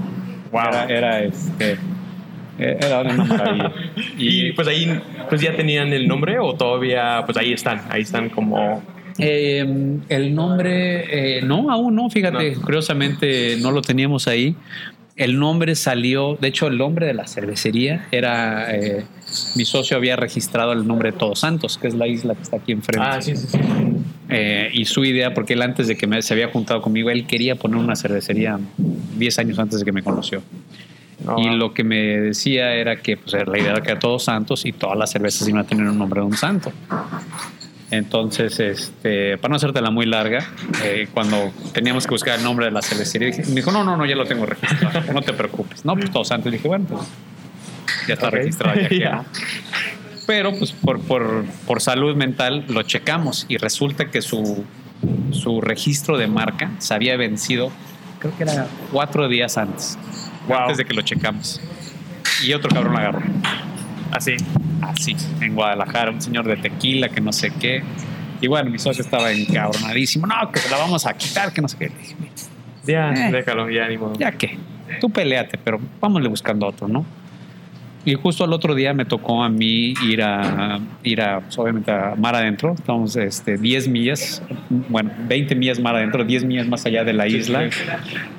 [0.52, 0.62] Wow.
[0.68, 1.78] Era, era, este.
[2.58, 3.72] Era una maravilla.
[4.18, 8.28] Y pues ahí pues ya tenían el nombre o todavía pues ahí están, ahí están
[8.30, 8.82] como
[9.18, 9.64] Eh,
[10.08, 12.62] el nombre, eh, no, aún no, fíjate, No.
[12.62, 14.54] curiosamente no lo teníamos ahí.
[15.16, 19.04] El nombre salió, de hecho el nombre de la cervecería era, eh,
[19.56, 22.56] mi socio había registrado el nombre de Todos Santos, que es la isla que está
[22.58, 23.08] aquí enfrente.
[23.10, 23.58] Ah, sí, sí, sí.
[24.28, 27.26] Eh, y su idea, porque él antes de que me, se había juntado conmigo, él
[27.26, 28.58] quería poner una cervecería
[29.16, 30.42] 10 años antes de que me conoció.
[31.26, 34.24] No, Y lo que me decía era que pues, la idea era que era Todos
[34.24, 36.72] Santos y todas las cervezas iban a tener un nombre de un santo.
[37.90, 40.44] Entonces, este, para no hacértela muy larga,
[40.84, 43.96] eh, cuando teníamos que buscar el nombre de la cervecería, dije- me dijo, no, no,
[43.96, 45.84] no, ya lo tengo registrado, no te preocupes.
[45.84, 46.50] No, pues Todos Santos.
[46.50, 47.02] dije, bueno, pues
[48.08, 48.34] ya está Ok.
[48.34, 48.80] registrado.
[48.90, 49.10] Ya.
[49.16, 49.24] ¿no?
[50.26, 54.64] Pero pues por, por, por salud mental lo checamos y resulta que su,
[55.30, 57.70] su registro de marca se había vencido,
[58.18, 59.96] creo que era cuatro días antes,
[60.48, 60.58] Wow.
[60.58, 61.60] antes de que lo checamos.
[62.44, 63.20] Y otro cabrón lo agarró.
[64.12, 64.36] Así.
[64.82, 67.82] Así, en Guadalajara, un señor de tequila que no sé qué.
[68.40, 70.26] Y bueno, mi socio estaba encabronadísimo.
[70.26, 71.88] No, que se la vamos a quitar, que no sé qué.
[71.88, 72.32] Le dije, "Mira,
[72.86, 73.32] Ya, Eh.
[73.32, 74.14] déjalo, ya ni modo.
[74.16, 74.58] ya que,
[75.00, 77.04] tú peleate, pero vámonos buscando otro, ¿no?
[78.06, 81.90] Y justo al otro día me tocó a mí ir a, ir a pues, obviamente,
[81.90, 82.72] a mar adentro.
[82.74, 87.26] Estamos este, 10 millas, bueno, 20 millas mar adentro, 10 millas más allá de la
[87.26, 87.68] isla.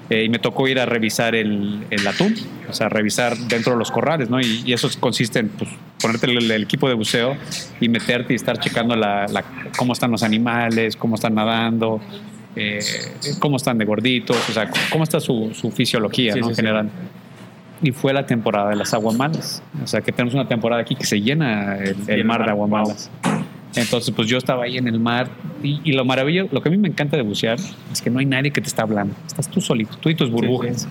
[0.10, 2.34] Eh, y me tocó ir a revisar el, el atún,
[2.70, 4.40] o sea, revisar dentro de los corrales, ¿no?
[4.40, 5.70] Y, y eso consiste en pues,
[6.02, 7.36] ponerte el, el equipo de buceo
[7.82, 9.44] y meterte y estar checando la, la-
[9.78, 12.00] cómo están los animales, cómo están nadando,
[12.56, 12.80] eh,
[13.40, 16.54] cómo están de gorditos, o sea, cómo está su, su fisiología, Sí, ¿no?
[16.54, 16.90] sí, en sí.
[17.82, 19.62] Y fue la temporada de las aguamalas.
[19.84, 23.10] O sea, que tenemos una temporada aquí que se llena el, el mar de aguamalas.
[23.76, 25.28] Entonces, pues yo estaba ahí en el mar
[25.62, 27.60] y, y lo maravilloso, lo que a mí me encanta de bucear
[27.92, 29.14] es que no hay nadie que te está hablando.
[29.28, 30.88] Estás tú solito, tú y tus burbujas.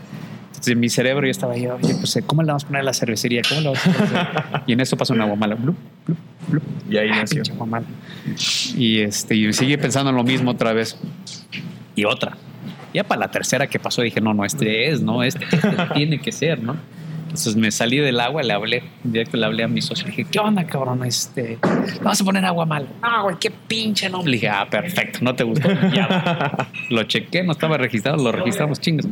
[0.49, 2.85] Entonces, en mi cerebro yo estaba ahí, oye, pues, ¿cómo le vamos a poner a
[2.85, 3.42] la cervecería?
[3.49, 4.62] ¿Cómo le vamos a poner?
[4.68, 5.57] y en eso pasa una aguamala.
[5.57, 6.18] Blup, blup,
[6.49, 6.62] blup.
[6.88, 7.42] Y ahí Ah, nació.
[7.53, 7.87] aguamala.
[8.77, 10.96] Y, este, y sigue pensando en lo mismo otra vez.
[11.96, 12.37] Y otra.
[12.96, 15.22] Ya para la tercera que pasó dije, no, no, este es, ¿no?
[15.22, 16.76] Este, este tiene que ser, ¿no?
[17.24, 20.26] Entonces me salí del agua, le hablé, directo le hablé a mi socio, le dije,
[20.30, 21.04] ¿qué onda, cabrón?
[21.04, 21.59] Este,
[22.00, 22.87] vamos a poner agua mala.
[23.02, 24.30] No, güey, qué pinche nombre.
[24.30, 25.68] Le dije, ah, perfecto, no te gustó.
[25.92, 26.68] Ya.
[26.88, 29.06] Lo chequé, no estaba registrado, lo registramos, chingas.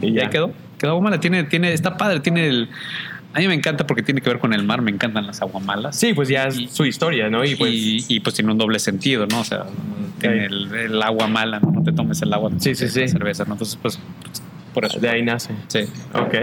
[0.00, 0.22] Y Y ya.
[0.22, 0.54] ahí quedó.
[0.78, 1.20] Quedó agua mala.
[1.20, 2.70] Tiene, tiene, está padre, tiene el.
[3.32, 5.94] A mí me encanta porque tiene que ver con el mar, me encantan las aguamalas.
[5.96, 7.44] Sí, pues ya es Y- su historia, ¿no?
[7.44, 9.40] Y pues y, pues tiene un doble sentido, ¿no?
[9.40, 9.66] O sea,
[10.18, 11.70] tiene el, el agua mala, ¿no?
[11.70, 13.00] No te tomes el agua, Sí, sí, sí.
[13.02, 13.52] la cerveza, ¿no?
[13.52, 14.00] Entonces, pues,
[14.74, 14.98] por eso.
[14.98, 15.54] de ahí nace.
[15.68, 15.80] Sí.
[16.14, 16.34] Ok.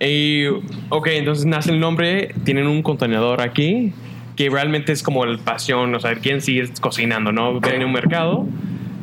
[0.00, 0.46] Y,
[0.90, 3.92] ok, entonces nace el nombre, tienen un contenedor aquí
[4.36, 7.58] que realmente es como el pasión, o sea, quieren seguir cocinando, ¿no?
[7.60, 8.46] Ven en un mercado.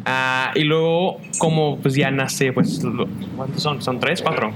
[0.05, 2.81] ah, y luego, como pues ya nace, pues,
[3.35, 3.81] ¿cuántos son?
[3.81, 4.21] ¿Son tres?
[4.21, 4.51] ¿Cuatro?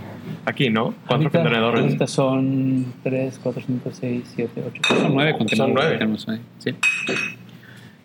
[0.50, 0.94] Aquí, ¿no?
[1.06, 2.10] Cuatro contenedores.
[2.10, 4.82] son 3, 4, 5, 6, 7, 8.
[4.88, 5.58] Son nueve contenedores.
[5.58, 5.92] Son nueve.
[5.92, 6.72] que tenemos ahí, Sí.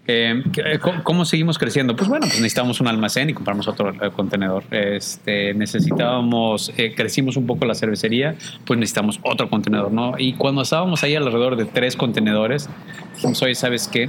[0.08, 1.94] Eh, ¿qué- ¿cómo, seguimos creciendo?
[1.94, 4.64] Pues bueno, pues necesitamos un almacén y compramos otro eh, contenedor.
[4.72, 10.14] Este, necesitábamos, eh, crecimos un poco la cervecería, pues necesitamos otro contenedor, ¿no?
[10.18, 12.68] Y cuando estábamos ahí alrededor de tres contenedores,
[13.14, 14.08] dijimos, oye, ¿sabes qué?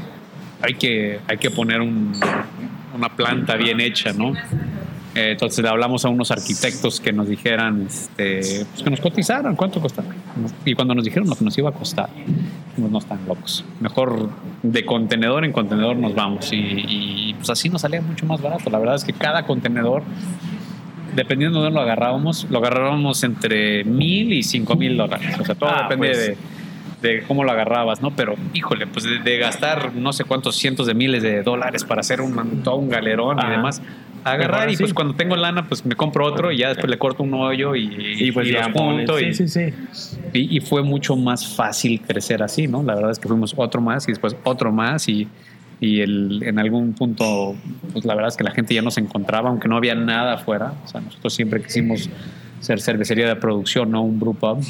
[0.63, 2.13] Hay que, hay que poner un-
[2.95, 4.33] una planta bien hecha, ¿no?
[5.15, 9.55] Eh, entonces le hablamos a unos arquitectos que nos dijeran, este, pues que nos cotizaran
[9.55, 10.07] cuánto costaba.
[10.65, 12.09] Y cuando nos dijeron lo que nos iba a costar,
[12.75, 13.63] pues no están locos.
[13.79, 14.29] Mejor
[14.63, 18.69] de contenedor en contenedor nos vamos y, y, pues así nos salía mucho más barato.
[18.71, 20.01] La verdad es que cada contenedor,
[21.15, 25.37] dependiendo de dónde lo agarrábamos, lo agarrábamos entre mil y cinco mil dólares.
[25.39, 26.37] O sea, todo Ah, depende pues.
[27.01, 28.11] de, de cómo lo agarrabas, ¿no?
[28.15, 32.01] Pero híjole, pues de, de gastar no sé cuántos cientos de miles de dólares para
[32.01, 33.79] hacer un, todo un galerón y demás.
[34.23, 36.97] Agarrar Mejor y pues cuando tengo lana, pues me compro otro y ya después le
[36.97, 40.19] corto un hoyo y, Y pues ya los pones- junto y- Sí, sí, sí.
[40.33, 42.83] y, y fue mucho más fácil crecer así, ¿no?
[42.83, 45.27] La verdad es que fuimos otro más y después otro más y,
[45.81, 47.55] y el, en algún punto,
[47.91, 50.73] pues la verdad es que la gente ya nos encontraba, aunque no había nada afuera.
[50.85, 52.09] O sea, nosotros siempre quisimos
[52.61, 54.63] ser cervecería de producción, no un brew pub.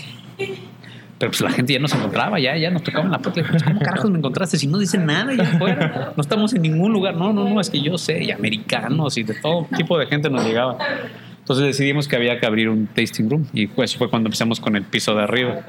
[1.24, 3.40] Pero pues la gente ya nos encontraba, ya, ya nos tocaban la puerta.
[3.40, 6.12] Le dijimos, ¿Cómo carajos me encontraste si no dicen nada allá afuera?
[6.18, 7.16] No estamos en ningún lugar.
[7.16, 10.30] No, no, no, es que yo sé, y americanos y de todo tipo de gente
[10.30, 10.78] nos llegaba.
[11.40, 14.76] Entonces decidimos que había que abrir un tasting room y pues fue cuando empezamos con
[14.76, 15.62] el piso de arriba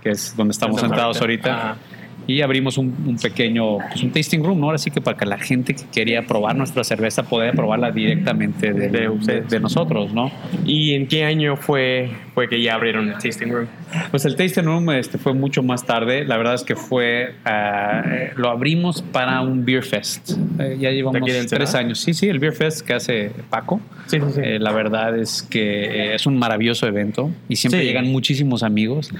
[0.00, 1.78] que es donde estamos sentados ahorita.
[2.26, 4.66] Y abrimos un, un pequeño, pues un tasting room, ¿no?
[4.66, 8.72] Ahora sí que para que la gente que quería probar nuestra cerveza pueda probarla directamente
[8.72, 9.48] de, De de, ustedes.
[9.48, 10.30] de nosotros, ¿no?
[10.64, 13.66] ¿Y en qué año fue, fue que ya abrieron el tasting room?
[14.10, 16.24] Pues el tasting room este, fue mucho más tarde.
[16.24, 20.32] La verdad es que fue, eh, lo abrimos para un beer fest.
[20.58, 21.98] Eh, ya llevamos tres años.
[22.00, 23.80] Sí, sí, el beer fest que hace Paco.
[24.06, 24.40] Sí, sí, sí.
[24.42, 29.10] Eh, la verdad es que eh, es un maravilloso evento y siempre llegan muchísimos amigos.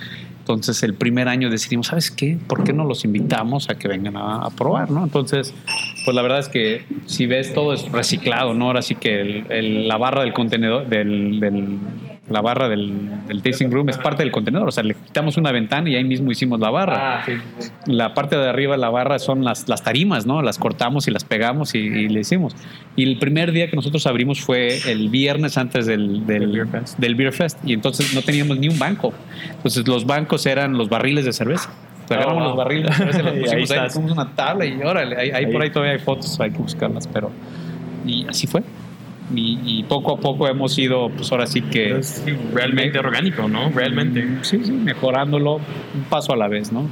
[0.42, 2.36] Entonces el primer año decidimos, ¿sabes qué?
[2.48, 4.90] ¿Por qué no los invitamos a que vengan a, a probar?
[4.90, 5.04] ¿no?
[5.04, 5.54] Entonces,
[6.04, 8.66] pues la verdad es que si ves todo es reciclado, ¿no?
[8.66, 11.78] Ahora sí que el- la barra del contenedor, del, del-
[12.28, 14.68] la barra del, del tasting room es parte del contenedor.
[14.68, 17.70] O sea, le quitamos una ventana y ahí mismo hicimos la barra Ah, sí, sí,
[17.86, 20.40] la parte de arriba de la barra son las, las tarimas, ¿no?
[20.40, 22.54] Las cortamos y las pegamos y, y le hicimos.
[22.94, 26.98] Y el primer día que nosotros abrimos fue el viernes antes del, del, Beer Fest.
[26.98, 27.58] del Beer Fest.
[27.64, 29.12] Y entonces no teníamos ni un banco.
[29.56, 31.70] Entonces los bancos eran los barriles de cerveza.
[32.02, 32.48] Entonces, agarramos wow.
[32.50, 33.92] los barriles los ahí pusimos ahí, estás.
[33.94, 35.52] pusimos una tabla y órale, ahí, ahí Ahí.
[35.52, 37.30] por ahí todavía hay fotos, hay que buscarlas, pero...
[38.06, 38.62] Y así fue.
[39.34, 41.96] Y, y poco a poco hemos ido, pues ahora sí que...
[41.98, 43.70] Es realmente orgánico, ¿no?
[43.70, 44.26] Realmente.
[44.42, 46.86] Sí, sí, mejorándolo un paso a la vez, ¿no?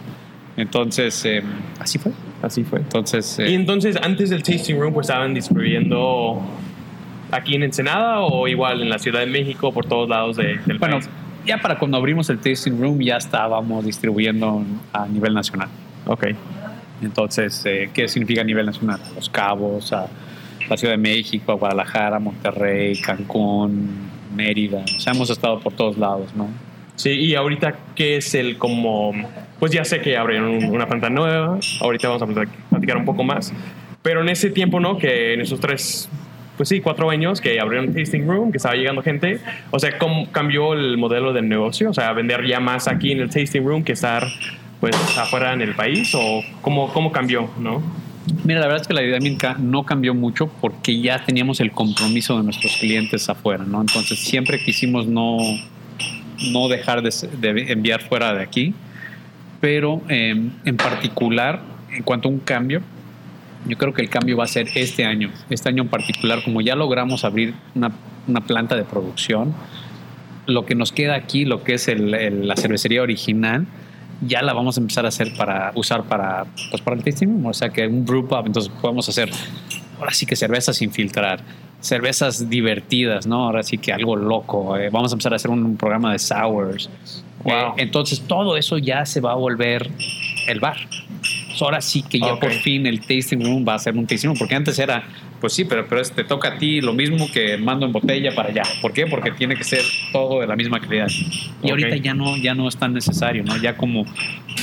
[0.57, 1.43] Entonces, eh,
[1.79, 2.12] así fue.
[2.43, 2.81] Así fue.
[2.81, 6.40] Entonces, eh, Y entonces, antes del tasting room, pues estaban distribuyendo
[7.31, 10.79] aquí en Ensenada o igual en la Ciudad de México, por todos lados de- del
[10.79, 11.11] bueno, país.
[11.47, 15.69] ya para cuando abrimos el tasting room ya estábamos distribuyendo a nivel nacional.
[16.07, 16.27] Ok.
[17.03, 19.01] Entonces, eh, ¿qué significa a nivel nacional?
[19.14, 20.07] Los Cabos, a
[20.70, 23.88] la Ciudad de México, a Guadalajara, Monterrey, Cancún,
[24.35, 24.85] Mérida.
[24.96, 26.48] O sea, hemos estado por todos lados, ¿no?
[26.96, 29.12] Sí, y ahorita, ¿qué es el como...?
[29.59, 33.04] Pues ya sé que abrieron un- una planta nueva, ahorita vamos a plat- platicar un
[33.04, 33.52] poco más,
[34.02, 34.96] pero en ese tiempo, ¿no?
[34.96, 36.09] Que en esos tres,
[36.56, 39.38] pues sí, cuatro años que abrieron tasting room, que estaba llegando gente,
[39.70, 41.90] o sea, ¿cómo cambió el modelo del negocio?
[41.90, 44.26] O sea, vender ya más aquí en el tasting room que estar,
[44.80, 47.83] pues, afuera en el país, o cómo, cómo cambió, ¿no?
[48.44, 52.37] Mira, la verdad es que la dinámica no cambió mucho porque ya teníamos el compromiso
[52.37, 53.80] de nuestros clientes afuera, ¿no?
[53.80, 55.38] Entonces siempre quisimos no,
[56.52, 58.74] no dejar de, de enviar fuera de aquí,
[59.61, 61.61] pero eh, en particular,
[61.92, 62.83] en cuanto a un cambio,
[63.66, 65.30] yo creo que el cambio va a ser este año.
[65.48, 67.90] Este año en particular, como ya logramos abrir una,
[68.28, 69.54] una planta de producción,
[70.46, 73.66] lo que nos queda aquí, lo que es el- el- la cervecería original,
[74.20, 77.46] ya la vamos a empezar a hacer para usar para, pues para el tasting room.
[77.46, 79.30] O sea que un brew pub, entonces podemos hacer
[79.98, 81.40] ahora sí que cervezas sin filtrar,
[81.80, 83.46] cervezas divertidas, ¿no?
[83.46, 84.76] Ahora sí que algo loco.
[84.76, 86.90] eh, vamos a empezar a hacer un, programa de sours.
[87.44, 87.52] Wow.
[87.52, 89.90] Eh, entonces todo eso ya se va a volver
[90.46, 90.76] el bar.
[91.54, 92.40] So, ahora sí que ya Ok.
[92.40, 95.02] por fin el tasting room va a ser un tasting room, porque antes era,
[95.40, 98.50] pues sí, pero, pero te toca a ti lo mismo que mando en botella para
[98.50, 98.62] allá.
[98.80, 99.06] ¿Por qué?
[99.06, 99.82] Porque tiene que ser
[100.12, 101.08] todo de la misma calidad.
[101.62, 101.70] Y Ok.
[101.70, 103.56] ahorita ya no, ya no es tan necesario, ¿no?
[103.56, 104.06] Ya como,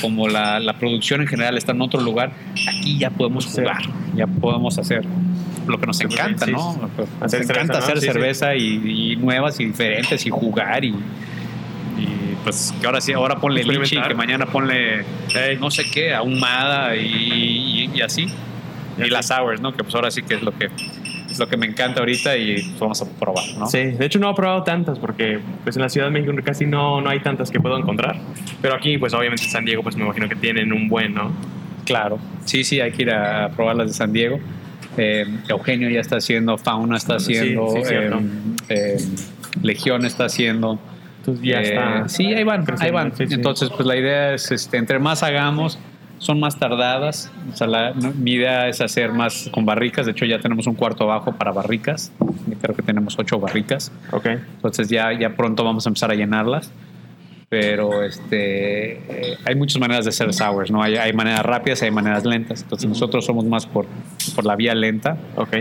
[0.02, 2.32] como la, la producción en general está en otro lugar,
[2.67, 3.82] aquí ya podemos jugar,
[4.15, 5.04] ya podemos hacer
[5.67, 6.78] lo que nos pues, encanta, ¿no?
[6.78, 10.93] Nos Hacer cerveza, encanta hacer cerveza y, y nuevas y diferentes y jugar y,
[11.98, 15.00] y, pues que ahora sí, ahora ponle lichi, que mañana ponle
[15.36, 15.58] Ey.
[15.60, 18.28] no sé qué, ahumada y, y- y así.
[18.98, 19.74] Y las sours, ¿no?
[19.74, 20.70] Que pues ahora sí que es lo que
[21.30, 23.68] es lo que me encanta ahorita y pues vamos a probar, ¿no?
[23.68, 26.66] Sí, de hecho no he probado tantas porque pues en la Ciudad de México casi
[26.66, 28.18] no, no hay tantas que puedo encontrar.
[28.62, 31.32] Pero aquí pues obviamente en San Diego pues me imagino que tienen un buen, ¿no?
[31.86, 32.18] Claro.
[32.46, 34.40] Sí, sí, hay que ir a probar las de San Diego.
[34.98, 38.20] Eh, Eugenio ya está haciendo, Fauna está Sí, haciendo, sí, cierto.
[38.70, 38.98] eh, eh,
[39.62, 40.80] Legión está haciendo.
[41.28, 42.10] Entonces ya Eh, está.
[42.10, 43.16] Sí, ahí van, ahí van.
[43.16, 43.34] sí, sí.
[43.34, 45.78] Entonces, pues la idea es, este, entre más hagamos,
[46.20, 47.32] son más tardadas.
[47.54, 50.06] O sea, la- no, mi idea es hacer más con barricas.
[50.06, 52.12] De hecho, ya tenemos un cuarto abajo para barricas.
[52.62, 53.92] Creo que tenemos ocho barricas.
[54.12, 54.26] Ok.
[54.26, 56.72] Entonces ya, ya pronto vamos a empezar a llenarlas.
[57.50, 60.82] Pero este eh, hay muchas maneras de hacer sours, ¿no?
[60.84, 62.62] Hay, hay maneras rápidas, hay maneras lentas.
[62.64, 63.86] Entonces nosotros somos más por,
[64.36, 65.56] por la vía lenta, Ok.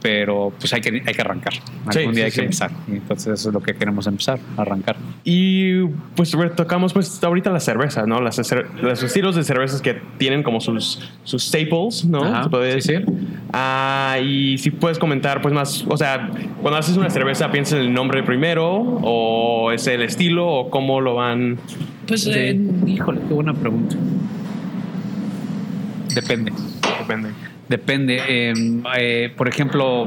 [0.00, 1.54] pero pues hay que, hay que arrancar.
[1.54, 2.40] Sí, Algún día sí, hay que sí.
[2.42, 2.70] empezar.
[2.88, 4.96] Y entonces eso es lo que queremos empezar, arrancar.
[5.24, 5.84] Y
[6.16, 8.20] pues tocamos pues ahorita las cervezas, ¿no?
[8.20, 8.38] Las,
[8.80, 12.22] los estilos de cervezas que tienen como sus, sus staples, ¿no?
[12.24, 13.06] Ajá, Se sí, decir.
[13.52, 16.30] Ah, y si puedes comentar pues más, o sea,
[16.62, 18.70] cuando haces una cerveza, ¿piensas en el nombre primero
[19.02, 21.31] o es el estilo o cómo lo van?
[22.06, 23.96] Pues, eh, híjole, qué buena pregunta.
[26.14, 26.52] Depende.
[27.00, 27.30] Depende.
[27.68, 28.20] Depende.
[28.28, 28.54] Eh,
[28.98, 30.04] eh, por ejemplo,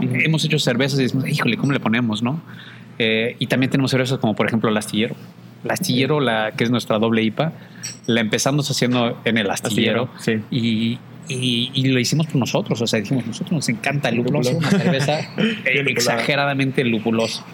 [0.00, 2.40] hemos hecho cervezas y decimos, híjole, ¿cómo le ponemos, no?
[2.98, 5.14] Eh, y también tenemos cervezas como, por ejemplo, el astillero.
[5.64, 7.52] El astillero, la, que es nuestra doble IPA,
[8.06, 10.08] la empezamos haciendo en el astillero.
[10.16, 10.56] Astillero, sí.
[10.56, 10.98] Y,
[11.34, 12.80] y- y lo hicimos por nosotros.
[12.80, 15.18] O sea, dijimos, nosotros nos encanta el lupuloso, una cerveza
[15.64, 17.44] exageradamente lupulosa.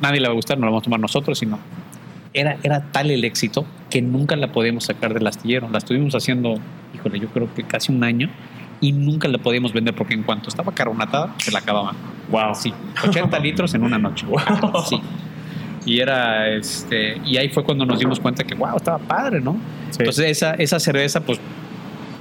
[0.00, 1.58] Nadie le va a gustar, no la vamos a tomar nosotros, sino
[2.36, 5.68] era, era tal el éxito que nunca la podíamos sacar del astillero.
[5.70, 6.58] La estuvimos haciendo,
[6.94, 8.28] híjole, yo creo que casi un año
[8.80, 11.96] y nunca la podíamos vender porque en cuanto estaba carbonatada, se la acababan.
[12.30, 12.54] Wow.
[12.54, 12.72] Sí,
[13.06, 14.26] 80 litros en una noche.
[14.26, 14.84] Wow.
[14.88, 15.00] Sí.
[15.86, 19.52] Y era este, y ahí fue cuando nos dimos cuenta que, wow, estaba padre, ¿no?
[19.90, 19.98] Sí.
[20.00, 21.40] Entonces, esa, esa cerveza, pues,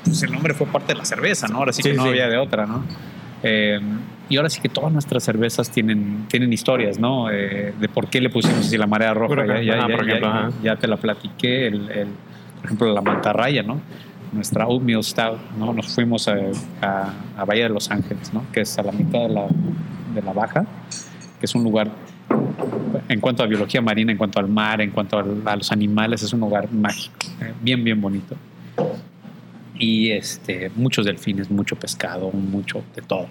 [0.04, 1.58] pues, el nombre fue parte de la cerveza, ¿no?
[1.58, 2.10] Ahora sí, Sí, que no sí.
[2.10, 2.84] había de otra, ¿no?
[3.42, 3.80] Eh,
[4.30, 7.30] y ahora sí que todas nuestras cervezas tienen, tienen historias, ¿no?
[7.32, 9.36] Eh, de por qué le pusimos así la marea roja.
[9.36, 11.68] Por Ya, ejemplo, te la platiqué.
[11.68, 12.08] El, el-
[12.56, 13.80] por ejemplo, la mantarraya, ¿no?
[14.34, 15.72] Nuestra Oatmeal Stout, ¿no?
[15.74, 16.36] Nos fuimos a,
[16.82, 18.44] a- a Bahía de Los Ángeles, ¿no?
[18.52, 19.46] Que es a la mitad de la,
[20.16, 20.66] de la baja,
[21.40, 21.90] que es un lugar
[23.08, 26.24] en cuanto a biología marina, en cuanto al mar, en cuanto al- a los animales,
[26.24, 28.36] es un lugar mágico, eh, bien, bien bonito.
[29.78, 33.28] Y este, muchos delfines, mucho pescado, mucho de todo.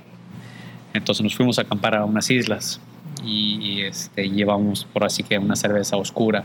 [0.94, 2.80] Entonces nos fuimos a acampar a unas islas
[3.22, 6.44] y, y, este, llevamos por así que una cerveza oscura,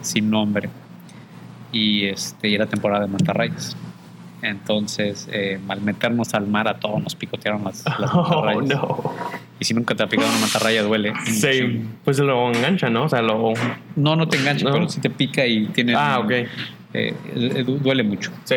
[0.00, 0.68] sin nombre.
[1.72, 3.76] Y, este, era temporada de mantarrayas.
[4.42, 8.68] Entonces, eh, al meternos al mar, a todos nos picotearon las, las Oh, mantarrayas.
[8.82, 9.12] no.
[9.60, 11.12] Y si nunca te ha picado una mantarraya, duele.
[11.26, 13.04] Sí, pues lo engancha, ¿no?
[13.04, 13.52] O sea, lo...
[13.94, 14.72] No, no te engancha, ¿No?
[14.72, 15.94] pero si te pica y tiene.
[15.96, 16.32] Ah, ok.
[16.94, 18.30] Eh, eh, du- duele mucho.
[18.44, 18.56] Sí.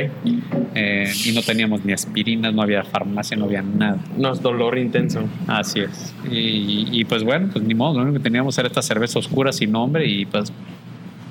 [0.75, 3.97] Eh, y no teníamos ni aspirinas, no había farmacia, no había nada.
[4.17, 5.21] No es dolor intenso.
[5.47, 6.13] Así es.
[6.29, 9.51] Y, y, pues bueno, pues ni modo, lo único que teníamos era esta cerveza oscura
[9.53, 10.51] sin nombre y pues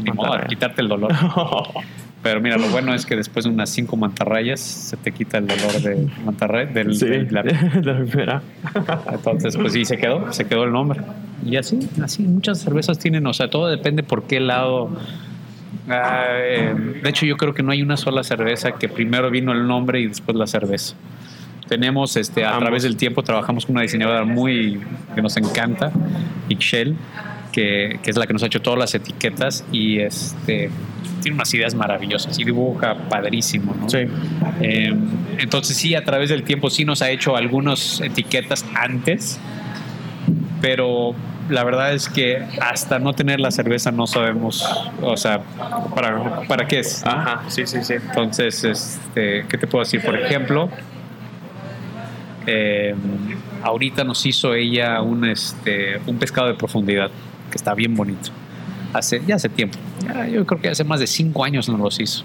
[0.03, 1.13] ni modo, a quitarte el dolor.
[2.23, 5.47] Pero mira, lo bueno es que después de unas cinco mantarrayas se te quita el
[5.47, 8.43] dolor de mantarraya, del, sí, de la- la primera.
[9.13, 11.01] entonces, pues sí, se quedó, se quedó el nombre.
[11.45, 14.89] Y así, así, muchas cervezas tienen, o sea, todo depende por qué lado.
[15.89, 19.53] Ah, eh, de hecho, yo creo que no hay una sola cerveza que primero vino
[19.53, 20.95] el nombre y después la cerveza.
[21.69, 22.63] Tenemos, este, a Ambos.
[22.63, 24.81] través del tiempo, trabajamos con una diseñadora muy
[25.15, 25.93] que nos encanta,
[26.49, 26.97] Ixchel,
[27.53, 30.71] que, que es la que nos ha hecho todas las etiquetas y este,
[31.23, 33.89] tiene unas ideas maravillosas y dibuja padrísimo, ¿no?
[33.89, 33.99] Sí.
[34.61, 34.95] Eh,
[35.39, 39.41] entonces sí, a través del tiempo sí nos ha hecho algunas etiquetas antes,
[40.61, 41.15] pero
[41.49, 44.65] la verdad es que hasta no tener la cerveza no sabemos,
[45.03, 45.41] o sea,
[45.95, 47.05] para, para qué es.
[47.05, 47.95] Ajá, sí, sí, sí.
[47.95, 50.03] Entonces, este, ¿qué te puedo decir?
[50.03, 50.71] Por ejemplo,
[52.47, 52.95] eh,
[53.63, 57.11] ahorita nos hizo ella un, este, un pescado de profundidad,
[57.51, 58.31] que está bien bonito.
[58.93, 62.01] Hace, ya hace tiempo, ya, yo creo que hace más de cinco años nos los
[62.01, 62.25] hizo.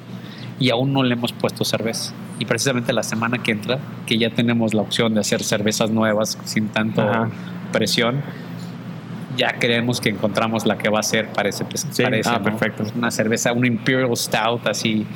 [0.60, 2.14] Y aún no le hemos puesto cerveza.
[2.38, 6.38] Y precisamente la semana que entra, que ya tenemos la opción de hacer cervezas nuevas
[6.44, 7.30] sin tanto Ajá.
[7.72, 8.22] presión,
[9.40, 12.38] ya creemos que encontramos la que va a ser para ese, Sí, para ese, ah,
[12.40, 12.44] ¿no?
[12.44, 12.84] perfecto.
[12.96, 15.08] Una cerveza, una Imperial Stout así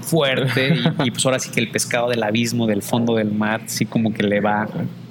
[0.00, 3.60] fuerte y, y pues ahora sí que el pescado del abismo, del fondo del mar,
[3.66, 4.66] sí como que le va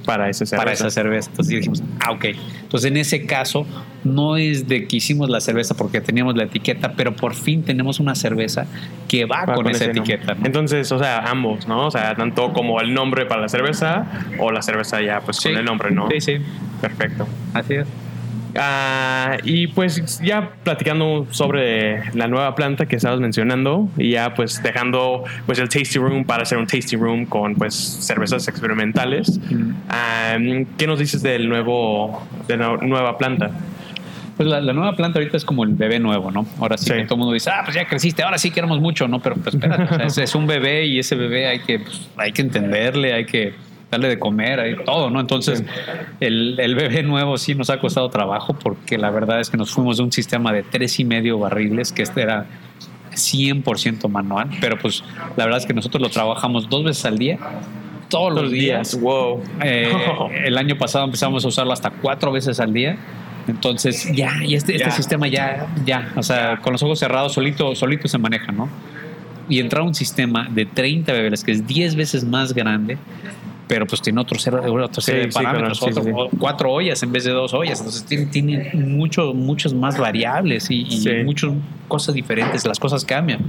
[0.06, 0.58] Para esa cerveza.
[0.58, 1.30] para esa cerveza.
[1.30, 2.26] Entonces dijimos, ah, ok.
[2.64, 3.66] Entonces en ese caso
[4.04, 8.00] no es de que hicimos la cerveza porque teníamos la etiqueta, pero por fin tenemos
[8.00, 8.66] una cerveza
[9.08, 10.34] que va, Va con, esa etiqueta.
[10.34, 10.46] ¿no?
[10.46, 11.88] Entonces, o sea, ambos, ¿no?
[11.88, 14.06] O sea, tanto como el nombre para la cerveza
[14.40, 15.50] o la cerveza ya, pues Sí.
[15.50, 16.08] con el nombre, ¿no?
[16.10, 16.38] Sí, sí,
[16.82, 17.28] Perfecto.
[17.54, 17.88] así es.
[18.60, 24.62] Ah, y pues ya platicando sobre la nueva planta que estabas mencionando y ya pues
[24.64, 29.40] dejando pues el tasty room para hacer un tasty room con pues cervezas experimentales.
[29.90, 30.38] Ah,
[30.78, 33.52] ¿Qué nos dices del nuevo de la nueva planta?
[34.38, 36.46] Pues la, la nueva planta ahorita es como el bebé nuevo, ¿no?
[36.60, 36.94] Ahora sí, Sí.
[36.94, 39.20] que todo el mundo dice, ah, pues ya creciste, ahora sí queremos mucho, ¿no?
[39.20, 42.08] Pero pues espérate, o sea, es, es un bebé y ese bebé hay que, pues,
[42.18, 43.54] hay que entenderle, hay que
[43.92, 45.20] darle de comer, hay todo, ¿no?
[45.20, 45.64] Entonces,
[46.20, 49.72] el, el bebé nuevo sí nos ha costado trabajo porque la verdad es que nos
[49.72, 52.46] fuimos de un sistema de tres y medio barriles, que este era
[53.12, 55.04] 100% manual, pero pues
[55.36, 57.40] la verdad es que nosotros lo trabajamos dos veces al día,
[58.10, 59.00] todos los días.
[59.00, 59.42] Wow.
[59.64, 59.92] Eh,
[60.46, 62.98] el año pasado empezamos a usarlo hasta cuatro veces al día
[63.48, 64.92] Entonces, ya, y este, este Ya.
[64.92, 68.68] sistema ya, ya, o sea, con los ojos cerrados, solito, solito se maneja, ¿no?
[69.50, 72.98] Y entrar a un sistema de 30 bebeles, que es 10 veces más grande,
[73.68, 76.72] pero pues tiene otro, ser- otro serie Sí, de sí, claro, parámetros, sí, otro- cuatro
[76.72, 77.80] ollas en vez de dos ollas.
[77.80, 81.52] Entonces tiene, tiene mucho, muchas más variables y, y muchas
[81.88, 83.40] cosas diferentes, las cosas cambian.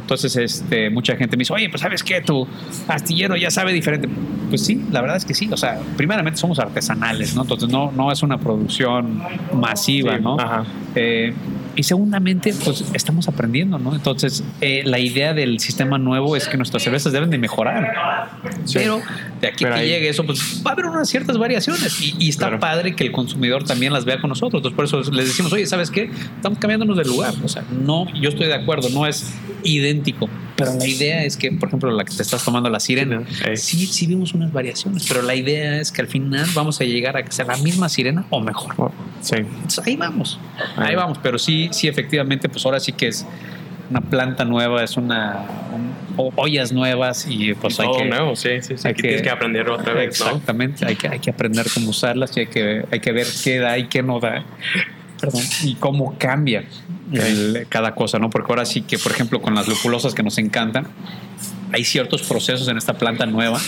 [0.00, 2.46] Entonces, este, mucha gente me dice, oye, pues sabes qué, tu
[2.88, 4.06] astillero ya sabe diferente.
[4.50, 5.48] Pues sí, la verdad es que sí.
[5.50, 7.40] O sea, primeramente somos artesanales, ¿no?
[7.40, 9.22] Entonces no, no es una producción
[9.54, 10.38] masiva, ¿no?
[10.38, 10.64] ajá.
[10.94, 11.32] Eh,
[11.76, 13.94] y segundamente, pues estamos aprendiendo, ¿no?
[13.94, 18.30] Entonces, eh, la idea del sistema nuevo es que nuestras cervezas deben de mejorar.
[18.66, 18.74] Sí.
[18.74, 19.00] Pero
[19.44, 22.00] de aquí Pero que ahí- llegue eso, pues va a haber unas ciertas variaciones.
[22.00, 22.60] Y, y está Claro.
[22.60, 24.60] padre que el consumidor también las vea con nosotros.
[24.60, 26.10] Entonces, por eso les decimos, oye, ¿sabes qué?
[26.36, 27.34] Estamos cambiándonos de lugar.
[27.44, 30.28] O sea, no, yo estoy de acuerdo, no es idéntico.
[30.56, 33.24] Pero la idea es que, por ejemplo, la que te estás tomando la sirena,
[33.56, 37.16] sí, sí vimos unas variaciones, pero la idea es que al final vamos a llegar
[37.16, 38.92] a que sea la misma sirena o mejor.
[39.20, 39.36] Sí.
[39.38, 40.38] Entonces, ahí vamos,
[40.76, 40.94] ahí Ahí.
[40.94, 43.26] vamos, pero sí, sí, efectivamente, pues ahora sí que es
[43.90, 45.44] una planta nueva, es una
[45.74, 48.88] un- ollas nuevas y pues hay Todo que nuevo, sí, sí, sí.
[48.88, 50.26] hay que tienes que aprender otra vez, ¿no?
[50.26, 53.58] exactamente, hay que hay que aprender cómo usarlas y hay que hay que ver qué
[53.58, 54.44] da y qué no da,
[55.20, 56.64] perdón, y cómo cambia
[57.12, 58.30] el- cada cosa, ¿no?
[58.30, 60.86] Porque ahora sí que, por ejemplo, con las lupulosas que nos encantan.
[61.72, 63.58] Hay ciertos procesos en esta planta nueva,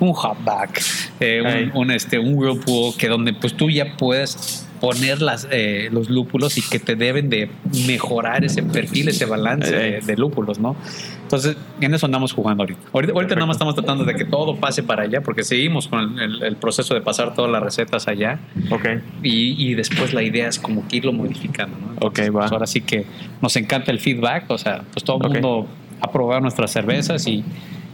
[0.00, 0.82] un hopback,
[1.20, 6.10] eh, un, este, un whirlpool, que donde pues tú ya puedes poner las, eh, los
[6.10, 7.48] lúpulos y que te deben de
[7.86, 10.74] mejorar ese perfil, ese balance de, de lúpulos, ¿no?
[11.22, 12.80] Entonces, en eso andamos jugando ahorita.
[12.92, 16.00] Ahorita, ahorita nada más estamos tratando de que todo pase para allá, porque seguimos con
[16.00, 18.40] el, el- el proceso de pasar todas las recetas allá
[18.70, 18.86] Ok.
[19.22, 21.92] y, y después la idea es como que irlo modificando, ¿no?
[21.94, 22.40] Entonces, Ok, va.
[22.40, 23.06] pues ahora sí que
[23.40, 25.32] nos encanta el feedback, o sea, pues todo el Ok.
[25.34, 25.68] mundo
[26.00, 27.44] ha probado nuestras cervezas y,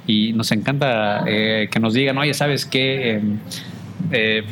[0.07, 3.11] y nos encanta eh, que nos digan, oye, ¿sabes qué?
[3.17, 3.21] Eh,
[4.11, 4.45] eh,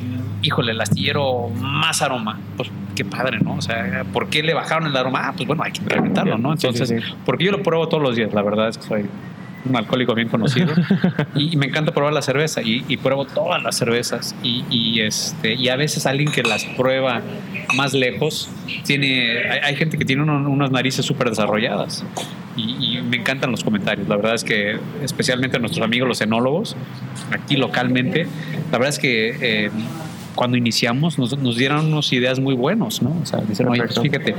[0.43, 2.39] híjole, el astillero más aroma.
[2.57, 3.55] Pues qué padre, ¿no?
[3.55, 5.29] O sea, ¿por qué le bajaron el aroma?
[5.29, 6.53] Ah, pues bueno, hay que implementarlo, ¿no?
[6.53, 6.93] Entonces,
[7.25, 9.07] porque yo lo pruebo todos los días, la verdad es que soy
[9.69, 10.75] un alcohólico bien conocido.
[11.35, 15.01] Y, y me encanta probar la cerveza y, y pruebo todas las cervezas y, y,
[15.01, 17.21] este y a veces alguien que las prueba
[17.77, 18.49] más lejos
[18.85, 22.05] tiene hay, hay gente que tiene uno- unas narices súper desarrolladas.
[22.57, 24.09] Y, me encantan los comentarios.
[24.09, 26.75] La verdad es que especialmente nuestros amigos los enólogos
[27.31, 28.27] aquí localmente
[28.73, 29.71] la verdad es que eh,
[30.35, 33.99] cuando iniciamos nos, nos dieron unas ideas muy buenos no o sea dicen oye pues
[34.01, 34.35] fíjate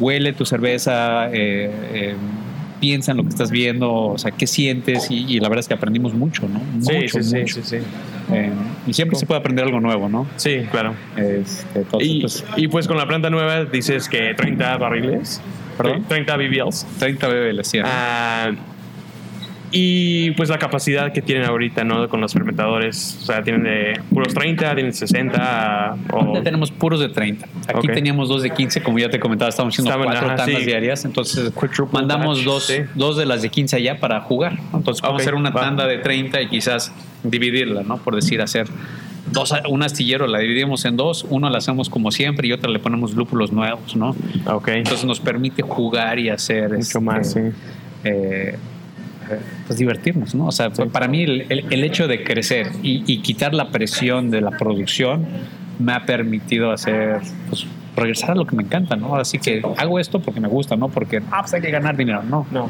[0.00, 2.14] huele tu cerveza eh, eh,
[2.80, 5.68] piensa en lo que estás viendo, o sea, qué sientes y, y la verdad es
[5.68, 6.58] que aprendimos mucho, ¿no?
[6.58, 7.54] Mucho, sí, sí, mucho.
[7.56, 7.76] sí, sí.
[8.32, 8.50] Eh,
[8.86, 10.26] y siempre se puede aprender algo nuevo, ¿no?
[10.36, 10.94] Sí, claro.
[11.16, 15.40] Este, entonces, Y, pues, y pues con la planta nueva dices que 30 barriles.
[15.76, 16.04] ¿Perdón?
[16.08, 16.86] 30 BBLs.
[16.98, 17.78] 30 BBLs, sí.
[17.84, 18.50] Ah,
[19.72, 22.08] y pues la capacidad que tienen ahorita, ¿no?
[22.08, 23.18] Con los fermentadores.
[23.20, 25.96] O sea, tienen de puros 30, tienen 60.
[26.12, 27.46] O, Ahorita tenemos puros de 30.
[27.74, 30.60] Aquí teníamos dos de 15, como ya te comentaba, estamos haciendo Estaban, cuatro ajá, tandas
[30.60, 30.66] sí.
[30.66, 31.04] diarias.
[31.04, 31.52] Entonces,
[31.92, 32.76] mandamos batch, dos, sí.
[32.94, 34.58] dos de las de 15 allá para jugar.
[34.72, 35.60] Entonces, vamos a hacer una va.
[35.62, 37.98] tanda de 30 y quizás dividirla, ¿no?
[37.98, 38.68] Por decir, hacer
[39.32, 42.78] dos, un astillero, la dividimos en dos, uno la hacemos como siempre y otra le
[42.78, 44.14] ponemos lúpulos nuevos, ¿no?
[44.46, 44.68] ok.
[44.68, 47.40] Entonces nos permite jugar y hacer Mucho este, más, sí.
[48.04, 48.56] eh,
[49.66, 50.46] pues divertirnos, ¿no?
[50.46, 54.30] O sea, para mí el, el- el hecho de crecer y, y quitar la presión
[54.30, 55.26] de la producción
[55.78, 59.16] me ha permitido hacer, pues, regresar a lo que me encanta, ¿no?
[59.16, 60.88] Así que hago esto porque me gusta, ¿no?
[60.88, 62.46] Porque, ah, pues hay que ganar dinero, no.
[62.50, 62.68] No.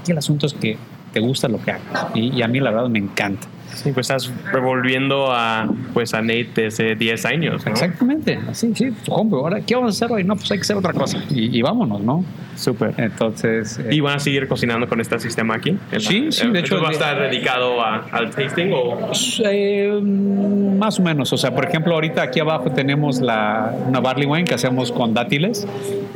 [0.00, 0.76] Aquí el asunto es que
[1.12, 3.46] te gusta lo que hagas y, y a mí la verdad me encanta.
[3.74, 7.70] Sí, pues estás revolviendo a, pues a Nate desde 10 años, ¿no?
[7.72, 8.90] Exactamente, así, sí.
[9.08, 10.24] Hombre, ahora, ¿qué vamos a hacer hoy?
[10.24, 12.24] No, pues hay que hacer otra cosa y, y vámonos, ¿no?
[12.56, 12.92] Súper.
[12.96, 13.78] Entonces...
[13.78, 15.76] eh, ¿Y van a seguir cocinando con este sistema aquí?
[15.98, 18.98] Sí, sí, de hecho, ¿Esto va a estar dedicado a- al tasting o...?
[19.06, 21.32] Pues, eh, más o menos.
[21.32, 25.14] O sea, por ejemplo, ahorita aquí abajo tenemos la, una barley wine que hacemos con
[25.14, 25.68] dátiles,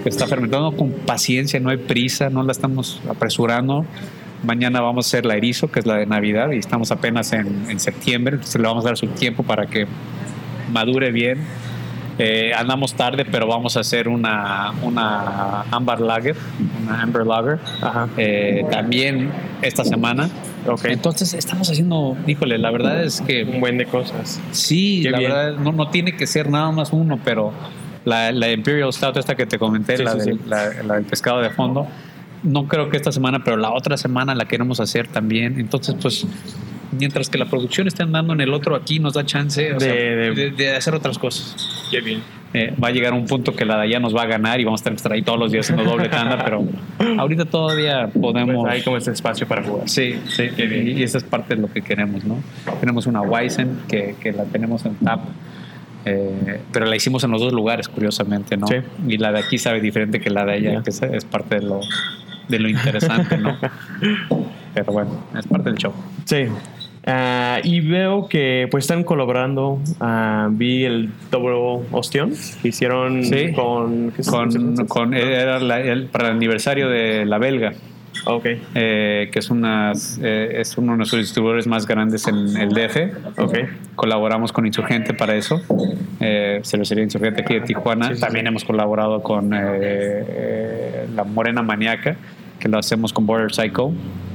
[0.02, 3.86] que está fermentando con paciencia, no hay prisa, no la estamos apresurando.
[4.42, 7.66] Mañana vamos a hacer la erizo, que es la de Navidad, y estamos apenas en,
[7.70, 9.86] en septiembre, entonces le vamos a dar su tiempo para que
[10.72, 11.38] madure bien.
[12.18, 16.36] Eh, andamos tarde, pero vamos a hacer una, una amber lager,
[16.82, 17.58] una amber lager,
[18.18, 19.30] eh, también
[19.62, 20.28] esta semana.
[20.66, 20.84] Ok.
[20.86, 24.40] Entonces estamos haciendo, híjole, la verdad es que Un buen de cosas.
[24.50, 25.30] sí, Qué la bien.
[25.32, 27.52] verdad no, no tiene que ser nada más uno, pero
[28.04, 30.44] la, la Imperial Stout esta que te comenté, Sí, la, sí, del, sí.
[30.48, 31.86] la- la del pescado de fondo,
[32.42, 35.58] no creo que esta semana, pero la otra semana la queremos hacer también.
[35.60, 36.26] Entonces, pues,
[36.98, 39.80] mientras que la producción está andando en el otro aquí, nos da chance o De-
[39.80, 41.56] sea, de- de, de hacer otras cosas.
[41.90, 42.20] Qué bien.
[42.54, 44.64] Eh, va a llegar un punto que la de allá nos va a ganar y
[44.64, 46.62] vamos a tener que estar ahí todos los días haciendo doble tanda, pero
[47.18, 48.56] ahorita todavía podemos.
[48.56, 49.88] Pues hay como este espacio para jugar.
[49.88, 52.38] Sí, sí, y, y esa es parte de lo que queremos, ¿no?
[52.80, 55.20] Tenemos una Weizen que, que la tenemos en tap
[56.04, 58.66] Eh, pero la hicimos en los dos lugares, curiosamente, ¿no?
[58.66, 58.74] Sí.
[59.06, 61.62] Y la de aquí sabe diferente que la de allá, que es, es parte de
[61.62, 61.80] lo,
[62.48, 63.56] de lo interesante, ¿no?
[64.74, 65.92] pero bueno, es parte del show.
[66.24, 66.44] Sí.
[67.04, 69.80] Ah, y veo que pues están colaborando.
[70.00, 72.32] Ah, vi el Double Ostión
[72.62, 73.52] que hicieron Sí.
[73.54, 74.12] con...
[74.12, 74.30] ¿qué es?
[74.30, 77.72] Con, con- era la- el- para el aniversario de La Belga,
[78.24, 82.68] Ok, eh, que es, una, eh, es uno de nuestros distribuidores más grandes en el
[82.70, 83.38] DF.
[83.38, 83.58] ok.
[83.96, 85.60] Colaboramos con Insurgente para eso,
[86.20, 88.08] eh, cervecería Insurgente aquí de Tijuana.
[88.08, 92.16] Sí, sí, También hemos colaborado con eh, La Morena Maníaca,
[92.58, 93.92] que lo hacemos con Border Psycho.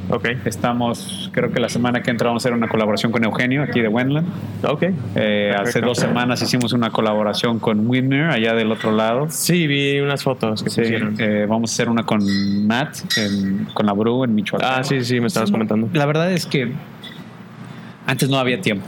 [0.09, 3.61] Ok, Estamos, creo que la semana que entra vamos a hacer una colaboración con Eugenio,
[3.63, 4.25] aquí de Wendland.
[4.63, 4.83] ok.
[5.15, 9.27] Eh, hace dos semanas hicimos una colaboración con Whitmer, allá del otro lado.
[9.29, 11.15] Sí, vi unas fotos que Sí, pusieron.
[11.19, 12.21] eh, vamos a hacer una con
[12.65, 14.79] Matt, en- con la Bru en Michoacán.
[14.79, 15.89] Ah, sí, sí, me estabas comentando.
[15.93, 16.71] La verdad es que
[18.05, 18.85] antes no había tiempo.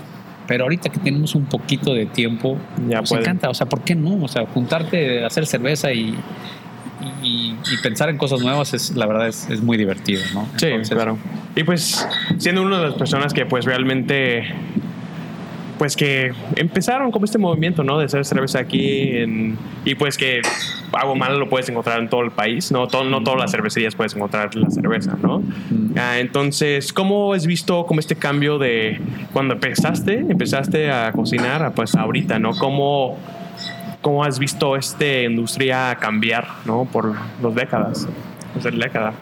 [0.47, 2.57] Pero ahorita que tenemos un poquito de tiempo,
[2.87, 3.49] Ya nos encanta.
[3.49, 4.23] O sea, ¿por qué no?
[4.23, 6.15] O sea, juntarte, hacer cerveza y,
[7.23, 10.47] y, y pensar en cosas nuevas es, la verdad, es, es muy divertido, ¿no?
[10.57, 11.17] Sí, Entonces, claro.
[11.55, 14.43] Y pues, siendo una de las personas que pues realmente,
[15.77, 17.97] pues que empezaron como este movimiento, ¿no?
[17.97, 20.41] De hacer cerveza aquí en- y pues que
[20.91, 22.87] Agua Mala lo puedes encontrar en todo el país, ¿no?
[22.87, 25.41] Todo, no todas las cervecerías puedes encontrar la cerveza, ¿no?
[25.95, 28.99] Ah, entonces, ¿cómo has visto como este cambio de
[29.31, 32.51] cuando empezaste, empezaste a cocinar, a, pues ahorita, ¿no?
[32.57, 33.17] ¿Cómo,
[34.01, 36.85] ¿Cómo has visto esta industria cambiar, ¿no?
[36.85, 38.07] Por las décadas,
[38.53, 39.13] pues la década.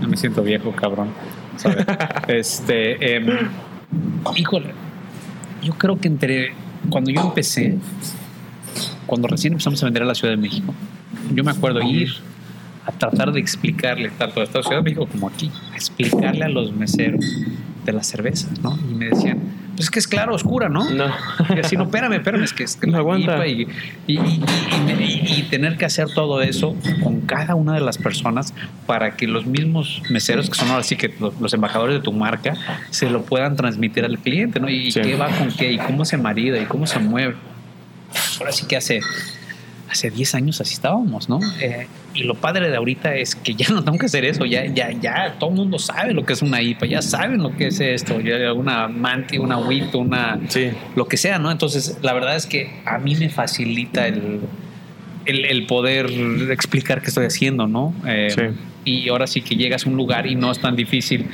[0.00, 1.08] Ya me siento viejo, cabrón.
[2.28, 3.26] este, em,
[4.36, 4.72] híjole,
[5.62, 6.52] yo creo que entre
[6.90, 7.78] cuando yo empecé,
[9.06, 10.74] cuando recién empezamos a vender a la Ciudad de México,
[11.32, 12.12] yo me acuerdo ir
[12.84, 16.48] a tratar de explicarle, tanto a esta Ciudad de México como aquí, a explicarle a
[16.48, 17.24] los meseros
[17.84, 18.76] de la cerveza, ¿no?
[18.90, 19.38] Y me decían,
[19.76, 20.88] pues es que es claro, oscura, ¿no?
[20.90, 21.06] No.
[21.54, 23.46] Y así, no, espérame, espérame, es que es que No aguanta.
[23.46, 23.66] Y,
[24.06, 28.54] y, tener que hacer todo eso con cada una de las personas
[28.86, 32.12] para que los mismos meseros, que son ahora sí que los, los embajadores de tu
[32.12, 32.54] marca,
[32.90, 34.68] se lo puedan transmitir al cliente, ¿no?
[34.68, 35.00] Y Sí.
[35.00, 37.34] qué va con qué, y cómo se marida, y cómo se mueve.
[38.40, 39.00] Ahora sí que hace,
[39.92, 41.38] hace 10 años así estábamos, ¿no?
[41.60, 44.66] Eh, y lo padre de ahorita es que ya no tengo que hacer eso, ya,
[44.66, 47.68] ya, ya todo el mundo sabe lo que es una IPA, ya saben lo que
[47.68, 50.70] es esto, ya una Manti, una WIT, una Sí.
[50.96, 51.50] lo que sea, ¿no?
[51.50, 54.40] Entonces, la verdad es que a mí me facilita el,
[55.26, 56.06] el, el poder
[56.50, 57.94] explicar qué estoy haciendo, ¿no?
[58.06, 58.42] Eh, Sí.
[58.84, 61.26] Y ahora sí que llegas a un lugar y no es tan difícil,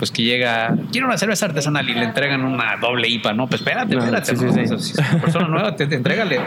[0.00, 3.46] pues que llega, quiero una cerveza artesanal y le entregan una doble IPA, ¿no?
[3.46, 4.78] Pues espérate, No, espérate, sí, ¿no?
[4.78, 5.02] sí, sí.
[5.20, 6.40] Persona nueva, te, te entrégale,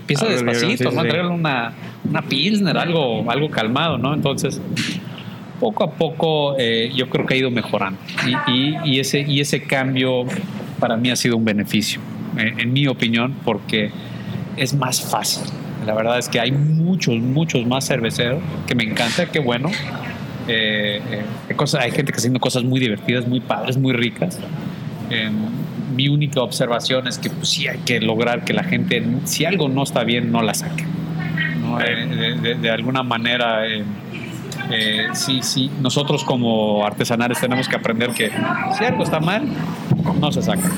[0.00, 1.02] empieza despacito, ¿no?
[1.02, 1.72] Entrégale una,
[2.10, 4.12] una Pilsner, algo, algo calmado, ¿no?
[4.12, 4.60] Entonces,
[5.60, 9.40] poco a poco eh, yo creo que ha ido mejorando y, y- y ese, y
[9.40, 10.24] ese cambio
[10.80, 12.00] para mí ha sido un beneficio,
[12.36, 13.90] eh, en mi opinión, porque
[14.56, 15.44] es más fácil.
[15.86, 19.70] La verdad es que hay muchos, muchos más cerveceros que me encanta, qué bueno.
[20.48, 24.38] Eh, eh, hay, cosas, hay gente que haciendo cosas muy divertidas, muy padres, muy ricas.
[25.10, 25.30] Eh,
[25.94, 29.68] mi única observación es que pues, sí hay que lograr que la gente, si algo
[29.68, 30.84] no está bien, no la saque.
[31.60, 31.80] ¿no?
[31.80, 38.10] Eh, de, de- de alguna manera, eh, sí, sí, nosotros como artesanales tenemos que aprender
[38.10, 38.30] que
[38.78, 39.44] si algo está mal,
[40.20, 40.70] no se saca.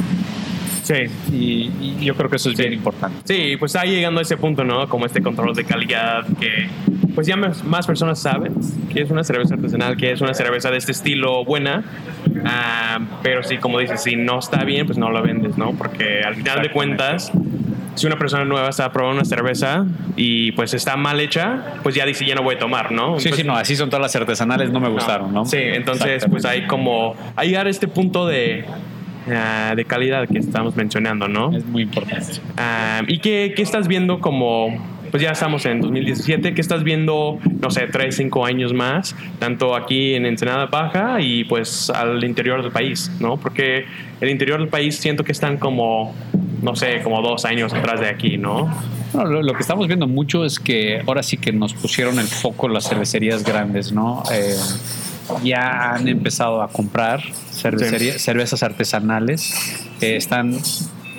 [0.82, 0.94] Sí.
[1.32, 3.18] Y, y yo creo que eso es bien importante.
[3.24, 4.88] Sí, pues está llegando a ese punto, ¿no?
[4.88, 6.68] Como este control de calidad que
[7.14, 8.54] pues ya más, más personas saben
[8.92, 11.84] que es una cerveza artesanal, que es una cerveza de este estilo buena,
[12.44, 15.72] Ah, pero sí, como dices, si no está bien, pues no la vendes, ¿no?
[15.72, 17.32] Porque al final de cuentas,
[17.94, 19.84] si una persona nueva está probando una cerveza
[20.16, 23.18] y pues está mal hecha, pues ya dice, ya no voy a tomar, ¿no?
[23.18, 24.94] Sí, Pues, sí, no, así son todas las artesanales, no me no.
[24.94, 25.44] gustaron, ¿no?
[25.44, 28.64] Sí, entonces pues hay como, hay llegar a este punto de,
[29.30, 31.54] ah, de calidad que estamos mencionando, ¿no?
[31.54, 32.32] Es muy importante.
[32.56, 34.68] Ah, ¿Y qué, qué estás viendo como,
[35.10, 39.74] pues ya estamos en 2017, qué estás viendo, no sé, tres, cinco años más, tanto
[39.74, 43.36] aquí en Ensenada Baja y pues al interior del país, ¿no?
[43.36, 43.84] Porque
[44.20, 46.14] el interior del país siento que están como,
[46.62, 48.72] no sé, como dos años atrás de aquí, ¿no?
[49.14, 52.68] Lo, lo que estamos viendo mucho es que ahora sí que nos pusieron el foco
[52.68, 54.22] las cervecerías grandes, ¿no?
[54.32, 54.54] Eh,
[55.42, 57.20] ya han empezado a comprar
[57.52, 59.52] cervecería- cervezas artesanales,
[60.00, 60.56] eh, están,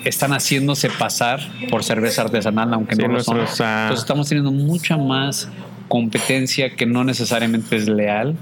[0.04, 1.40] están haciéndose pasar
[1.70, 3.36] por cerveza artesanal, aunque Sí, no lo son.
[3.38, 5.48] nuestros, ah, Entonces estamos teniendo mucha más
[5.88, 8.34] competencia que no necesariamente es leal.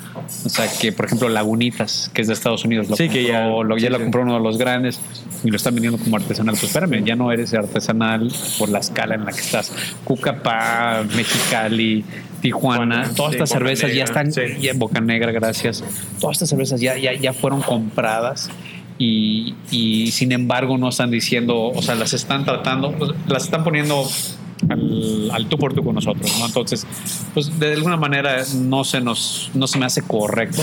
[0.45, 3.43] O sea, que por ejemplo Lagunitas, que es de Estados Unidos, lo Sí, que ya-
[3.45, 4.03] compró- lo, ya sí, lo sí.
[4.05, 5.01] compró uno de los grandes
[5.43, 6.53] y lo están vendiendo como artesanal.
[6.55, 9.73] Pues espérame, ya no eres artesanal por la escala en la que estás.
[10.05, 12.05] Cucapá, Mexicali,
[12.41, 14.61] Tijuana, todas estas cervezas ya Negra, están, sí.
[14.61, 15.83] ya, Boca Negra, gracias.
[16.21, 18.49] Todas estas cervezas ya, ya, ya fueron compradas
[19.01, 24.07] y, sin embargo no están diciendo, o sea, las están tratando, pues, las están poniendo
[24.69, 26.47] al, al tú por tú con nosotros, ¿no?
[26.47, 26.87] Entonces,
[27.33, 30.63] pues de alguna manera no se nos, no se me hace correcto,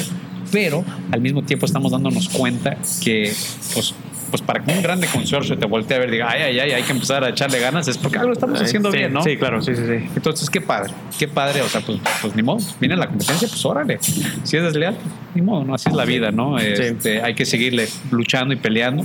[0.51, 3.33] pero al mismo tiempo estamos dándonos cuenta que,
[3.73, 3.95] pues,
[4.29, 6.83] pues para que un grande consorcio te voltee a ver diga, ay, ay, ay, hay
[6.83, 9.23] que empezar a echarle ganas, es porque algo estamos haciendo sí, bien, ¿no?
[9.23, 10.09] Sí, claro, sí, sí, sí.
[10.15, 13.63] Entonces, qué padre, qué padre, o sea, pues, pues ni modo, viene la competencia, pues
[13.65, 14.97] órale, si es desleal,
[15.35, 15.73] ni modo, ¿no?
[15.73, 16.57] Así es la vida, ¿no?
[16.59, 19.03] Este, Hay que seguirle luchando y peleando,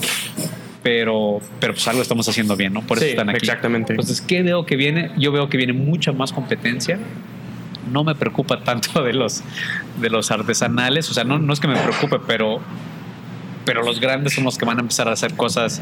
[0.83, 2.83] pero, pero pues algo estamos haciendo bien, ¿no?
[2.83, 3.39] Por eso Sí, están aquí.
[3.39, 3.93] exactamente.
[3.93, 5.13] Entonces, ¿qué veo que viene?
[5.17, 6.99] Yo veo que viene mucha más competencia.
[7.91, 9.43] No me preocupa tanto de los,
[10.01, 12.61] de los artesanales, o sea, no, no es que me preocupe, pero,
[13.65, 15.81] pero los grandes son los que van a empezar a hacer cosas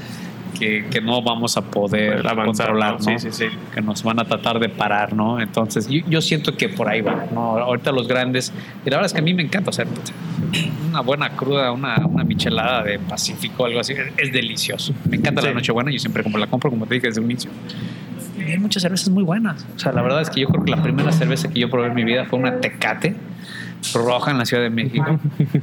[0.58, 3.18] que, que no vamos a poder avanzar, controlar, ¿no?
[3.18, 3.56] Sí, sí, sí.
[3.74, 5.40] que nos van a tratar de parar, ¿no?
[5.40, 7.58] Entonces, yo, yo siento que por ahí va, ¿no?
[7.58, 8.52] Ahorita los grandes,
[8.84, 9.86] y la verdad es que a mí me encanta hacer
[10.88, 14.92] una buena cruda, una, una michelada de Pacífico, algo así, es, es delicioso.
[15.08, 15.50] Me encanta la.
[15.52, 17.50] Nochebuena, yo siempre como la compro, como te dije desde un inicio.
[18.38, 19.66] Y hay muchas cervezas muy buenas.
[19.74, 21.88] O sea, la verdad es que yo creo que la primera cerveza que yo probé
[21.88, 23.14] en mi vida fue una Tecate
[23.94, 25.18] roja en la Ciudad de México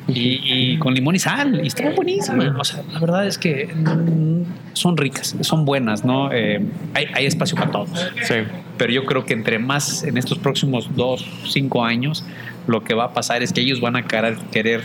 [0.07, 2.55] y, y con limón y sal y estaba buenísima.
[2.59, 6.31] O sea, la verdad es que mm, son ricas, son buenas, ¿no?
[6.31, 6.63] Eh,
[6.93, 7.89] hay, hay espacio para todos
[8.23, 8.35] Sí.
[8.77, 12.25] pero yo creo que entre más en estos próximos dos, cinco años,
[12.67, 14.83] lo que va a pasar es que ellos van a querer,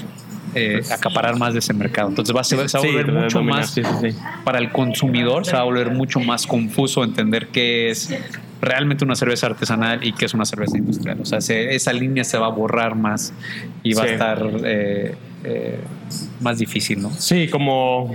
[0.55, 2.09] eh, acaparar más de ese mercado.
[2.09, 4.19] Entonces va a, ser, se va a volver mucho dominar, más, sí, sí, sí.
[4.45, 8.15] para el consumidor, se va a volver mucho más confuso entender qué es
[8.63, 11.19] realmente una cerveza artesanal y qué es una cerveza industrial.
[11.21, 13.35] O sea, se- esa línea se va a borrar más
[13.83, 14.09] y va Sí.
[14.09, 15.79] a estar eh, eh,
[16.41, 17.11] más difícil, ¿no?
[17.11, 18.15] Sí, como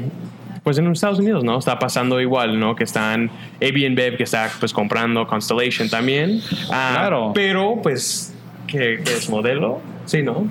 [0.63, 1.57] pues en los Estados Unidos, ¿no?
[1.59, 2.75] Está pasando igual, ¿no?
[2.75, 3.29] Que están
[3.61, 6.41] AB que está pues comprando Constellation también.
[6.71, 7.31] Ah, Claro.
[7.33, 8.33] Pero pues,
[8.67, 9.79] ¿qué, qué es modelo?
[10.05, 10.45] Sí, ¿no?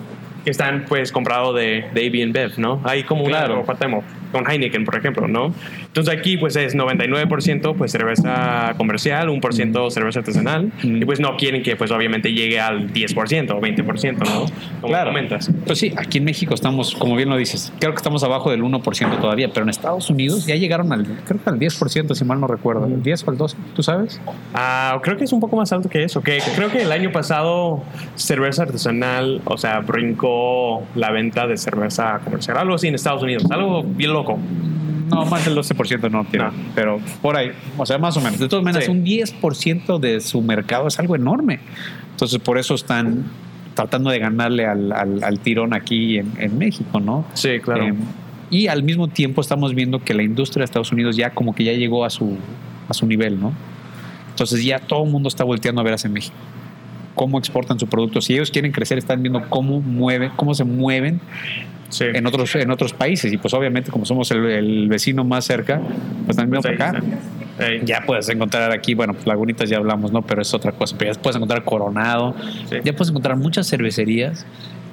[0.44, 2.14] Que están pues comprado de, de AB
[2.58, 2.80] ¿no?
[2.84, 3.54] Hay como Claro.
[3.54, 3.64] una
[4.32, 5.52] con Heineken, por ejemplo, ¿no?
[5.96, 10.96] Entonces aquí pues es 99% pues cerveza comercial, 1% cerveza artesanal Mm.
[11.02, 14.44] y pues no quieren que pues obviamente llegue al 10% o 20%, ¿no?
[14.82, 15.10] Como Claro.
[15.10, 15.50] comentas.
[15.64, 18.62] Pues sí, aquí en México estamos, como bien lo dices, creo que estamos abajo del
[18.62, 22.40] 1% todavía, pero en Estados Unidos ya llegaron al, creo que al 10%, si mal
[22.40, 24.20] no recuerdo, el 10 o el 12, ¿tú sabes?
[24.52, 26.20] Ah, creo que es un poco más alto que eso.
[26.22, 27.82] Que creo que el año pasado
[28.16, 33.44] cerveza artesanal, o sea, brincó la venta de cerveza comercial, algo así en Estados Unidos,
[33.50, 34.38] algo bien loco.
[35.08, 36.52] No, más del 12% no tiene, No.
[36.74, 38.38] pero por ahí, o sea, más o menos.
[38.38, 38.90] De todas maneras, Sí.
[38.90, 41.60] un 10% de su mercado es algo enorme.
[42.10, 43.24] Entonces, por eso están
[43.74, 47.24] tratando de ganarle al, al- al tirón aquí en, en México, ¿no?
[47.34, 47.86] Sí, claro.
[47.88, 47.94] Eh,
[48.50, 51.64] y al mismo tiempo estamos viendo que la industria de Estados Unidos ya como que
[51.64, 52.36] ya llegó a su,
[52.88, 53.52] a su nivel, ¿no?
[54.30, 56.36] Entonces ya todo el mundo está volteando a ver hacia México.
[57.16, 58.20] Cómo exportan su producto.
[58.20, 61.20] Si ellos quieren crecer, están viendo cómo mueven, cómo se mueven
[61.88, 62.04] sí.
[62.04, 63.32] en otros, en otros países.
[63.32, 65.82] Y pues obviamente como somos el, el vecino más cerca,
[66.24, 67.02] pues también Pues para acá.
[67.84, 70.22] Ya puedes encontrar aquí, bueno, pues Lagunitas ya hablamos, ¿no?
[70.22, 70.94] Pero es otra cosa.
[70.96, 72.36] Pero ya puedes encontrar Coronado.
[72.68, 72.76] Sí.
[72.84, 74.46] Ya puedes encontrar muchas cervecerías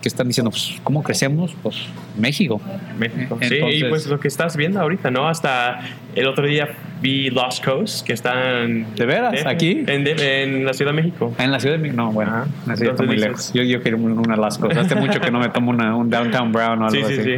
[0.04, 1.56] que están diciendo, pues, ¿cómo crecemos?
[1.64, 1.78] Pues
[2.20, 2.62] México.
[3.00, 3.38] México.
[3.42, 5.28] sí, Entonces- y pues lo que estás viendo ahorita, ¿no?
[5.28, 5.80] Hasta
[6.14, 6.68] el otro día
[7.02, 8.94] vi Lost Coast, que están...
[8.96, 9.46] ¿De veras?
[9.46, 9.84] ¿Aquí?
[9.88, 11.34] En, en la Ciudad de México.
[11.40, 12.48] Ah, En la Ciudad de México, no, bueno, Ajá.
[12.68, 13.54] la ciudad está muy dices- lejos.
[13.54, 14.78] Yo, yo quiero un- una Las Cosas.
[14.86, 17.24] Hace mucho que no me tomo una- un Downtown Brown o algo Sí, sí, así.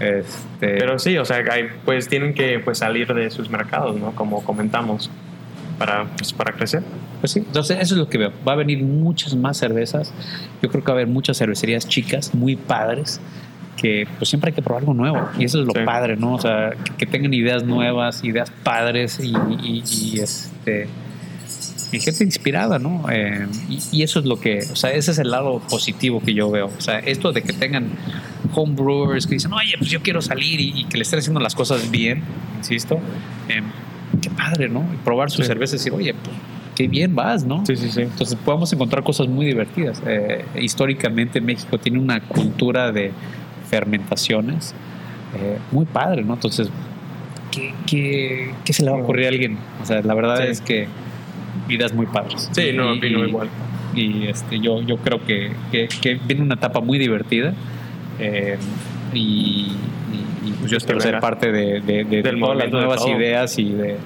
[0.00, 4.12] Este, Pero sí, o sea, hay- pues tienen que pues, salir de sus mercados, ¿no?
[4.12, 5.10] Como comentamos,
[5.78, 6.82] para, pues, para crecer.
[7.20, 8.32] Pues sí, entonces eso es lo que veo.
[8.46, 10.12] Va a venir muchas más cervezas.
[10.62, 13.20] Yo creo que va a haber muchas cervecerías chicas, muy padres,
[13.76, 15.28] que pues siempre hay que probar algo nuevo.
[15.38, 15.80] Y eso es lo Sí.
[15.84, 16.34] padre, ¿no?
[16.34, 19.82] O sea, que, tengan ideas nuevas, ideas padres y, y-
[20.14, 20.88] y, este
[21.90, 23.06] y gente inspirada, ¿no?
[23.10, 26.34] Eh, y, y eso es lo que, o sea, ese es el lado positivo que
[26.34, 26.66] yo veo.
[26.76, 27.86] O sea, esto de que tengan
[28.54, 31.54] homebrewers que dicen, oye, pues yo quiero salir y, y que le estén haciendo las
[31.54, 32.22] cosas bien,
[32.58, 33.00] insisto,
[33.48, 33.62] eh,
[34.20, 34.80] qué padre, ¿no?
[34.92, 35.48] Y probar su Sí.
[35.48, 36.36] cerveza y decir, oye, pues
[36.78, 37.66] qué bien vas, ¿no?
[37.66, 38.02] Sí, sí, sí.
[38.02, 40.00] Entonces podemos encontrar cosas muy divertidas.
[40.06, 43.10] Eh, históricamente México tiene una cultura de
[43.68, 44.74] fermentaciones
[45.36, 46.34] eh, muy padre, ¿no?
[46.34, 46.70] Entonces,
[47.50, 49.58] ¿qué, qué, qué se le va a ocurrir a alguien?
[49.82, 50.48] O sea, la verdad Sí.
[50.50, 50.86] es que
[51.66, 52.48] vidas muy padres.
[52.52, 53.48] Sí, no, Y- opino y- igual.
[53.94, 57.52] Y este, yo, yo creo que, que, que viene una etapa muy divertida.
[58.20, 58.56] eh,
[59.14, 63.06] y, y- y, pues yo espero ser parte de, de- de todas las de nuevas
[63.06, 63.96] ideas y de,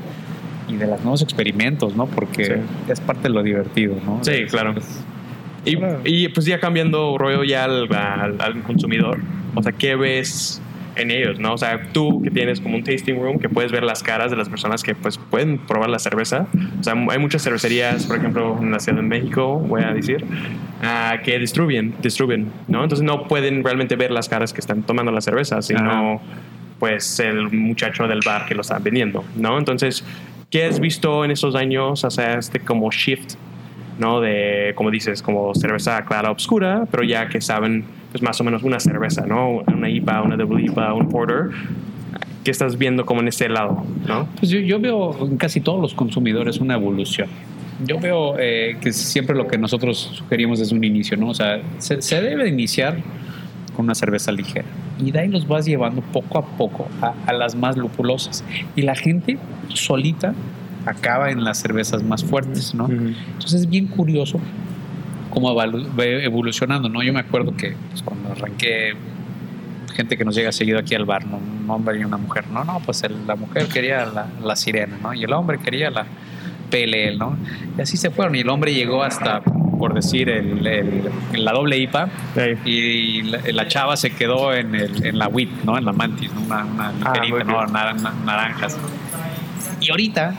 [0.69, 2.07] y de los nuevos experimentos, ¿no?
[2.07, 2.53] Porque Sí.
[2.93, 4.19] es parte de lo divertido, ¿no?
[4.23, 4.75] Sí, claro.
[4.77, 5.05] es-
[5.65, 6.01] Y, Claro.
[6.05, 9.19] y, pues ya cambiando rollo ya al, al- al consumidor,
[9.55, 10.61] o sea, ¿qué ves
[10.97, 11.53] en ellos, no?
[11.55, 14.37] O sea, tú que tienes como un tasting room, que puedes ver las caras de
[14.37, 16.49] las personas que pues pueden probar la cerveza.
[16.81, 20.25] O sea, hay muchas cervecerías, por ejemplo, en la Ciudad de México, voy a decir,
[20.83, 22.83] ah, que distribuyen, distribuyen, ¿no?
[22.83, 25.91] Entonces no pueden realmente ver las caras que están tomando la cerveza, sino...
[26.17, 26.19] Ajá.
[26.81, 29.57] pues el muchacho del bar que lo está vendiendo, ¿no?
[29.57, 30.05] Entonces,
[30.53, 33.35] ¿qué has visto en estos años hacia este como shift,
[33.99, 34.21] ¿no?
[34.21, 38.63] De, como dices, como cerveza clara oscura, pero ya que saben, pues más o menos
[38.63, 39.63] una cerveza, ¿no?
[39.67, 41.51] Una IPA, una double IPA, un porter.
[42.45, 44.29] ¿Qué estás viendo como en este lado, no?
[44.39, 47.29] Pues yo, yo veo en casi todos los consumidores una evolución.
[47.87, 51.31] Yo veo eh, que siempre lo que nosotros sugerimos desde un inicio, ¿no?
[51.31, 52.99] O sea, se, se debe de iniciar
[53.75, 54.67] con una cerveza ligera.
[54.99, 58.45] Y de ahí los vas llevando poco a poco a, a, las más lupulosas.
[58.77, 59.39] Y la gente
[59.75, 60.35] solita
[60.87, 62.85] acaba en las cervezas más fuertes, ¿no?
[62.85, 63.17] Uh -huh.
[63.33, 64.41] Entonces es bien curioso
[65.31, 67.03] cómo va evolucionando, ¿no?
[67.03, 68.93] Yo me acuerdo que pues, cuando arranqué,
[69.95, 71.37] gente que nos llega seguido aquí al bar, ¿no?
[71.39, 74.99] un hombre y una mujer, no, no, pues el, la mujer quería la, la, sirena,
[75.03, 75.15] ¿no?
[75.15, 76.07] Y el hombre quería la
[76.73, 77.37] PLL, ¿no?
[77.77, 78.35] Y así se fueron.
[78.35, 79.43] Y el hombre llegó hasta
[79.83, 82.71] por decir, el, el, la doble IPA sí.
[82.71, 85.77] y la, la, chava se quedó en, el, en la WIT, ¿no?
[85.77, 86.41] En la Mantis, ¿no?
[86.43, 87.67] una, una ligerita, ah, ¿no?
[87.67, 88.79] Nar, naranjas.
[89.81, 90.35] Y ahorita,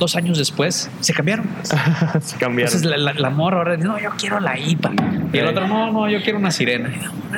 [0.00, 1.46] dos años después, se cambiaron.
[2.20, 2.74] se cambiaron.
[2.74, 4.90] Entonces la, la, la, morra ahora dice, no, yo quiero la IPA.
[5.32, 6.90] Y el otro, no, no, yo quiero una sirena.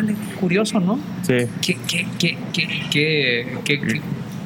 [0.02, 0.98] Y, curioso, ¿no?
[1.24, 1.46] Sí.
[1.60, 4.00] ¿Qué, qué, qué, qué, qué, qué, qué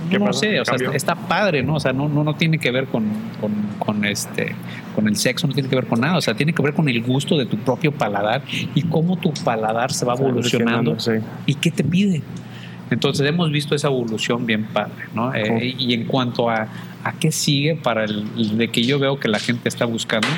[0.08, 1.74] no, no sé, o sea, está, está, padre, ¿no?
[1.74, 3.04] O sea, no, no, no tiene que ver con,
[3.40, 4.54] con, con, este,
[4.94, 6.88] con el sexo, no tiene que ver con nada, o sea, tiene que ver con
[6.88, 8.42] el gusto de tu propio paladar
[8.74, 11.12] y cómo tu paladar se va evolucionando sí.
[11.46, 12.22] y qué te pide.
[12.90, 15.34] Entonces hemos visto esa evolución bien padre, ¿no?
[15.34, 16.68] Eh, y en cuanto a,
[17.04, 20.28] a qué sigue para el de que yo veo que la gente está buscando,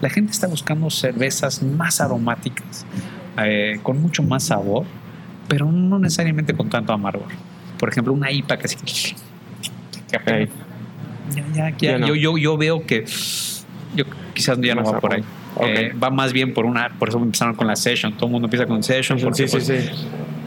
[0.00, 2.86] la gente está buscando cervezas más aromáticas,
[3.44, 4.84] eh, con mucho más sabor,
[5.46, 7.28] pero no necesariamente con tanto amargor
[7.80, 8.76] por ejemplo, una IPA que así.
[10.26, 10.48] Hey.
[11.34, 12.08] Ya, ya, ya, ya no.
[12.08, 13.06] yo, yo, yo veo que
[13.94, 14.04] yo
[14.34, 15.24] quizás ya no va por ahí.
[15.54, 15.74] Okay.
[15.76, 18.12] Eh, va más bien por una, por eso empezaron con la session.
[18.12, 19.18] Todo el mundo empieza con session.
[19.18, 19.88] Porque, sí, pues, sí, sí.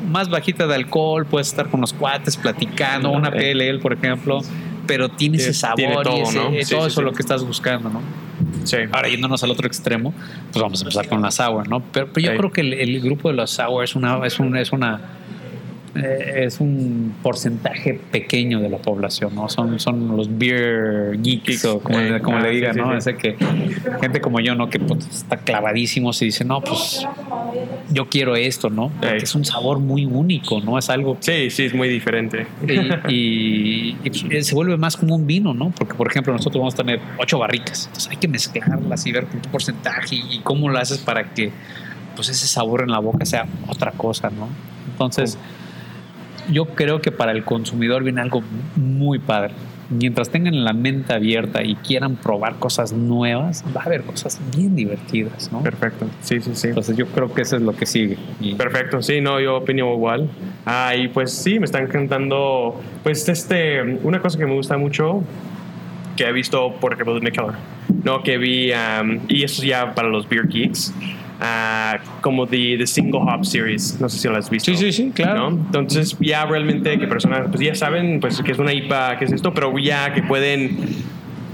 [0.10, 4.42] Más bajita de alcohol, puedes estar con los cuates platicando, una PLL, por ejemplo,
[4.86, 6.50] pero tiene ese sabor tiene todo, y ese, ¿no?
[6.52, 8.02] sí, todo sí, eso es lo que estás buscando, ¿no?
[8.64, 8.78] Sí.
[8.92, 10.14] Ahora yéndonos al otro extremo,
[10.52, 11.82] pues vamos a empezar con la sour, ¿no?
[11.92, 12.38] Pero, pero yo sí.
[12.38, 15.02] creo que el, el, grupo de los sour es una, es un, es una
[15.96, 19.48] eh, es un porcentaje pequeño de la población, ¿no?
[19.48, 22.91] Son, son los beer geeks, o como, eh, como ah, le digan, sí, ¿no?
[22.91, 23.36] Sí, Ese que
[24.02, 24.70] gente como yo, ¿no?
[24.72, 27.08] Que pues, está clavadísimo y dice, no, pues
[27.91, 28.91] yo quiero esto, ¿no?
[29.00, 30.80] Porque es un sabor muy único, ¿no?
[30.80, 31.18] Es algo.
[31.20, 32.48] Sí, sí, es muy diferente.
[32.68, 35.70] Y, y, y pues, se vuelve más como un vino, ¿no?
[35.78, 39.28] Porque, por ejemplo, nosotros vamos a tener ocho barricas, entonces hay que mezclarlas y ver
[39.28, 41.52] qué porcentaje y, y cómo lo haces para que
[42.16, 44.48] pues ese sabor en la boca sea otra cosa, ¿no?
[44.91, 45.38] Entonces.
[45.39, 45.62] Oh
[46.52, 48.41] yo creo que para el consumidor viene algo
[48.76, 49.54] muy padre.
[49.89, 54.76] Mientras tengan la mente abierta y quieran probar cosas nuevas, va a haber cosas bien
[54.76, 55.62] divertidas, ¿no?
[55.62, 56.70] Perfecto, sí, sí, sí.
[56.70, 58.18] Entonces yo creo que eso es lo que sigue.
[58.58, 60.30] Perfecto, sí, no, yo opino igual.
[60.66, 65.22] Ah, y pues sí, me están encantando, pues este, una cosa que me gusta mucho,
[66.16, 67.56] que he visto, por ejemplo, de Mikkeller,
[68.04, 68.24] ¿no?
[68.24, 70.94] Que vi, um, y eso ya para los Beer Geeks,
[71.44, 74.00] Uh, como de, de, Single Hop Series.
[74.00, 74.72] No sé si lo has visto.
[74.72, 75.50] Sí, sí, sí, claro.
[75.52, 75.58] ¿no?
[75.58, 79.34] Entonces, ya realmente que personas pues ya saben pues, que es una IPA, que es
[79.34, 80.78] esto, pero ya que pueden,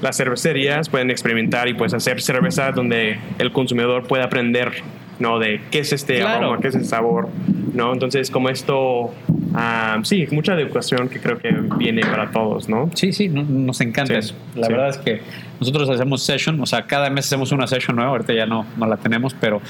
[0.04, 4.84] las cervecerías pueden experimentar y pues hacer cerveza donde el consumidor puede aprender,
[5.20, 5.40] ¿no?
[5.40, 6.48] De qué es este claro.
[6.48, 7.30] aroma, qué es el sabor,
[7.74, 7.94] ¿no?
[7.94, 12.90] Entonces, como esto, uh, sí, mucha educación que creo que viene para todos, ¿no?
[12.96, 14.36] Sí, sí, no, nos encanta sí, eso.
[14.56, 14.74] La sí.
[14.74, 15.22] verdad es que
[15.60, 18.88] nosotros hacemos session, o sea, cada mes hacemos una session nueva, ahorita ya no, no
[18.88, 19.62] la tenemos, pero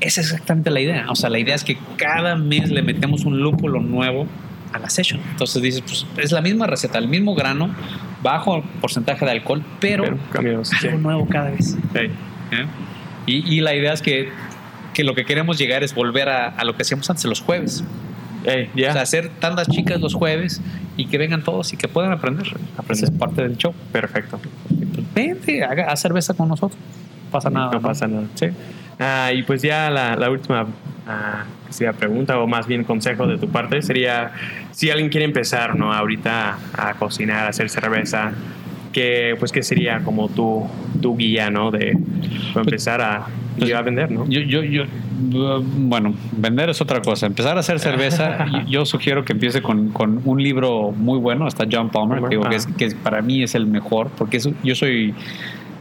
[0.00, 1.06] esa es exactamente la idea.
[1.08, 4.26] O sea, la idea es que cada mes le metemos un lúpulo nuevo
[4.72, 5.20] a la session.
[5.30, 7.70] Entonces dices, pues es la misma receta, el mismo grano,
[8.22, 11.02] bajo porcentaje de alcohol, pero, pero cambios, algo sí.
[11.02, 11.76] nuevo cada vez.
[11.92, 12.00] Sí.
[12.00, 12.66] ¿Eh?
[13.26, 14.30] Y, y, la idea es que,
[14.92, 17.84] que, lo que queremos llegar es volver a, a lo que hacíamos antes, los jueves.
[18.44, 18.90] Hey, yeah.
[18.90, 20.60] o sea, hacer tandas chicas los jueves
[20.96, 22.46] y que vengan todos y que puedan aprender.
[22.76, 23.72] Aprender es parte del show.
[23.92, 24.38] Perfecto.
[24.38, 26.78] Pues, vente, haga, haz cerveza con nosotros.
[27.24, 27.66] No pasa nada.
[27.66, 27.80] No, no.
[27.80, 28.26] pasa nada.
[28.34, 28.46] Sí.
[28.46, 33.48] Uh, y pues ya la, la última uh, pregunta o más bien consejo de tu
[33.48, 34.32] parte sería
[34.70, 38.32] si alguien quiere empezar no ahorita a, a cocinar, a hacer cerveza,
[38.92, 40.66] que pues qué sería como tu,
[41.00, 41.96] tu guía no de
[42.54, 43.26] empezar a,
[43.58, 44.84] pues, a vender no yo, yo, yo
[45.62, 50.20] bueno vender es otra cosa empezar a hacer cerveza yo sugiero que empiece con, con,
[50.24, 53.54] un libro muy bueno está John Palmer que, digo, que, es, que, para mí es
[53.54, 55.14] el mejor porque es, yo soy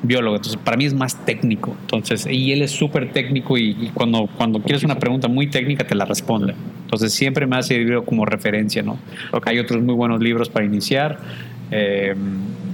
[0.03, 1.75] biólogo, entonces para mí es más técnico.
[1.81, 5.85] Entonces, y él es súper técnico y, y, cuando, cuando quieres una pregunta muy técnica
[5.85, 6.55] te la responde.
[6.83, 8.97] Entonces siempre me ha servido como referencia, ¿no?
[9.31, 9.53] Okay.
[9.53, 11.19] Hay otros muy buenos libros para iniciar.
[11.71, 12.15] Eh,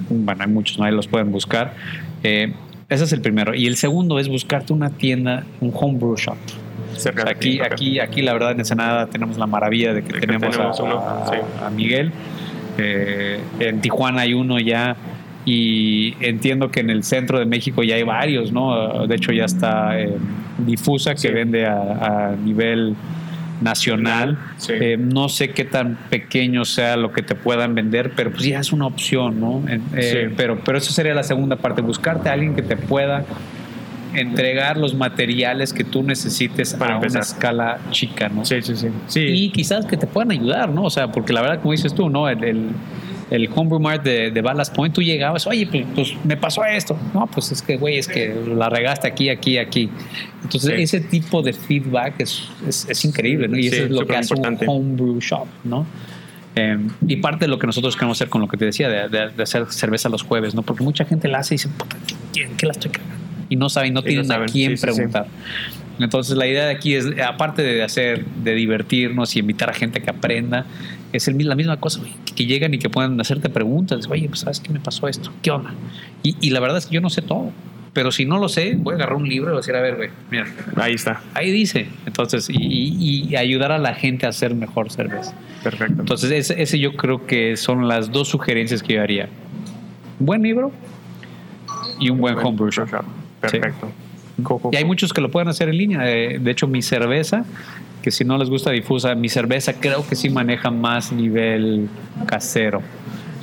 [0.10, 0.86] bueno, hay muchos, ¿no?
[0.86, 1.74] Ahí los pueden buscar.
[2.24, 2.54] Eh,
[2.90, 3.54] ese es el primero.
[3.54, 6.38] Y el segundo es buscarte una tienda, un homebrew shop.
[6.96, 10.14] Cerca O sea, aquí, aquí, aquí la verdad en Ensenada tenemos la maravilla de que
[10.14, 11.38] De que tenemos, tenemos a, uno, a- sí.
[11.66, 12.12] a Miguel.
[12.78, 14.96] Eh, en Tijuana hay uno ya
[15.46, 19.08] y entiendo que en el centro de México ya hay varios, ¿no?
[19.08, 20.16] De hecho ya está eh,
[20.66, 21.28] Difusa que Sí.
[21.30, 22.96] vende a, a nivel
[23.62, 24.38] nacional.
[24.58, 24.74] Sí.
[24.74, 28.60] Eh, no sé qué tan pequeño sea lo que te puedan vender, pero pues ya
[28.60, 29.64] es una opción, ¿no?
[29.68, 29.80] Eh,
[30.30, 30.34] Sí.
[30.38, 33.26] pero, pero eso sería la segunda parte, buscarte a alguien que te pueda
[34.14, 37.20] entregar los materiales que tú necesites Para a empezar.
[37.22, 38.46] una escala chica, ¿no?
[38.46, 38.88] Sí, sí, sí.
[39.08, 40.84] Sí, Y quizás que te puedan ayudar, ¿no?
[40.84, 42.30] O sea, porque la verdad, como dices tú, ¿no?
[42.30, 42.68] El, el,
[43.30, 46.98] el Homebrew Mart de, de Ballast Point, tú llegabas, oye, pues, pues, me pasó esto.
[47.14, 49.90] No, pues es que, güey, es que la regaste aquí, aquí, aquí.
[50.44, 50.82] Entonces, Sí.
[50.84, 53.58] ese tipo de feedback es, es, es increíble, ¿no?
[53.58, 54.66] Y Sí, eso es lo que hace un superimportante.
[54.68, 55.86] Homebrew Shop, ¿no?
[56.56, 59.10] Eh, y parte de lo que nosotros queremos hacer con lo que te decía, de,
[59.10, 60.64] de- de hacer cerveza los jueves, ¿no?
[60.64, 61.98] Porque mucha gente la hace y dice, "Puta,
[62.36, 63.16] ¿en qué la estoy cagando?
[63.50, 64.50] Y no saben, no tienen saben.
[64.50, 65.28] a quién preguntar.
[66.00, 70.02] Entonces la idea de aquí es, aparte de hacer, de divertirnos y invitar a gente
[70.02, 70.66] que aprenda,
[71.14, 74.42] es el- la misma cosa, güey, que, llegan y que puedan hacerte preguntas, oye, pues
[74.42, 75.74] sabes qué me pasó esto, ¿qué onda?
[76.24, 77.52] Y, y la verdad es que yo no sé todo,
[77.94, 79.82] pero si no lo sé, voy a agarrar un libro y voy a decir, a
[79.82, 80.46] ver, güey, mira,
[80.76, 81.22] ahí está.
[81.34, 81.88] ahí dice.
[82.06, 85.34] Entonces, y, ayudar a la gente a hacer mejor cerveza.
[85.64, 86.02] Perfecto.
[86.02, 89.30] Entonces, ese, ese yo creo que son las dos sugerencias que yo haría.
[90.20, 90.72] Un buen libro
[92.00, 92.88] y un buen homebrew shop.
[93.42, 93.90] Perfecto.
[94.72, 96.02] Y hay muchos que lo pueden hacer en línea.
[96.12, 97.46] Eh, De hecho, mi cerveza,
[98.02, 101.88] que si no les gusta difusa, mi cerveza creo que sí maneja más nivel
[102.26, 102.82] casero.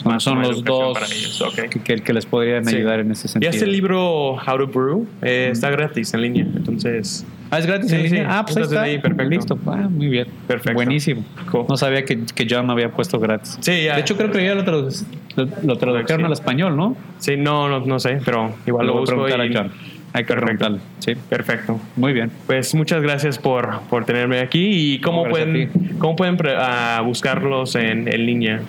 [0.02, 1.54] Son, Más son una los dos para ellos, ok.
[1.70, 2.76] que, que- que les podrían Sí.
[2.76, 3.50] ayudar en ese Y sentido.
[3.50, 6.46] este libro, How to Brew, eh, está gratis en línea.
[6.56, 8.22] Entonces, Ah, es gratis Sí, en línea.
[8.24, 8.26] sí.
[8.28, 8.82] Ah, pues ahí Entonces está.
[8.82, 9.30] ahí, perfecto.
[9.30, 9.58] Listo.
[9.66, 10.26] Ah, muy bien.
[10.48, 10.74] Perfecto.
[10.74, 11.24] Buenísimo.
[11.52, 11.66] Cool.
[11.68, 13.56] No sabía que, que John había puesto gratis.
[13.60, 13.94] Sí, ya.
[13.94, 16.96] De hecho, creo que ya lo, tradu- lo, lo tradujeron al español, ¿no?
[17.18, 19.72] sí, no, no, no sé, pero igual lo, voy a preguntar y- a John.
[20.16, 20.78] Hay que preguntarle.
[21.00, 21.14] Sí.
[21.28, 21.78] Perfecto.
[21.96, 22.30] Muy bien.
[22.46, 24.94] Pues muchas gracias por, por tenerme aquí.
[24.94, 28.60] ¿Y cómo No, pueden, cómo pueden pre- ah, buscarlos en, en línea?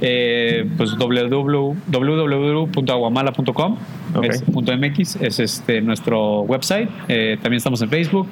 [0.00, 3.76] Eh, pues www- www.aguamala.com
[4.14, 4.24] Ok.
[4.24, 6.88] es punto .mx es este nuestro website.
[7.08, 8.26] Eh, también estamos en Facebook,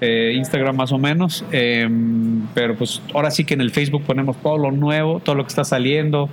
[0.00, 1.44] eh, Instagram más o menos.
[1.50, 1.88] Eh,
[2.54, 5.48] pero pues ahora sí que en el Facebook ponemos todo lo nuevo, todo lo que
[5.48, 6.28] está saliendo.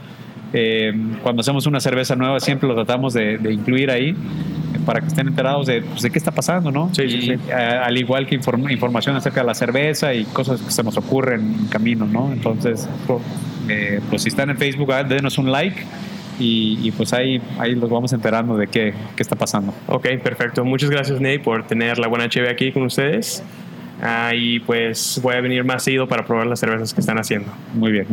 [0.53, 0.91] Eh,
[1.23, 4.13] cuando hacemos una cerveza nueva siempre lo tratamos de, de incluir ahí
[4.85, 6.89] para que estén enterados de, pues, de qué está pasando, ¿no?
[6.93, 7.31] Sí, sí, sí.
[7.49, 10.97] eh, al igual que inform- información acerca de la cerveza y cosas que se nos
[10.97, 12.31] ocurren en camino, ¿no?
[12.31, 12.87] Entonces,
[13.69, 15.81] eh, pues si están en Facebook, ah, denos un like
[16.39, 19.73] y, y, pues ahí, ahí los vamos enterando de qué, qué está pasando.
[19.87, 20.65] Ok, perfecto.
[20.65, 23.43] Muchas gracias, Nate, por tener la buena cheve aquí con ustedes.
[24.01, 27.51] Ah, y pues voy a venir más seguido para probar las cervezas que están haciendo.
[27.75, 28.07] Muy bien.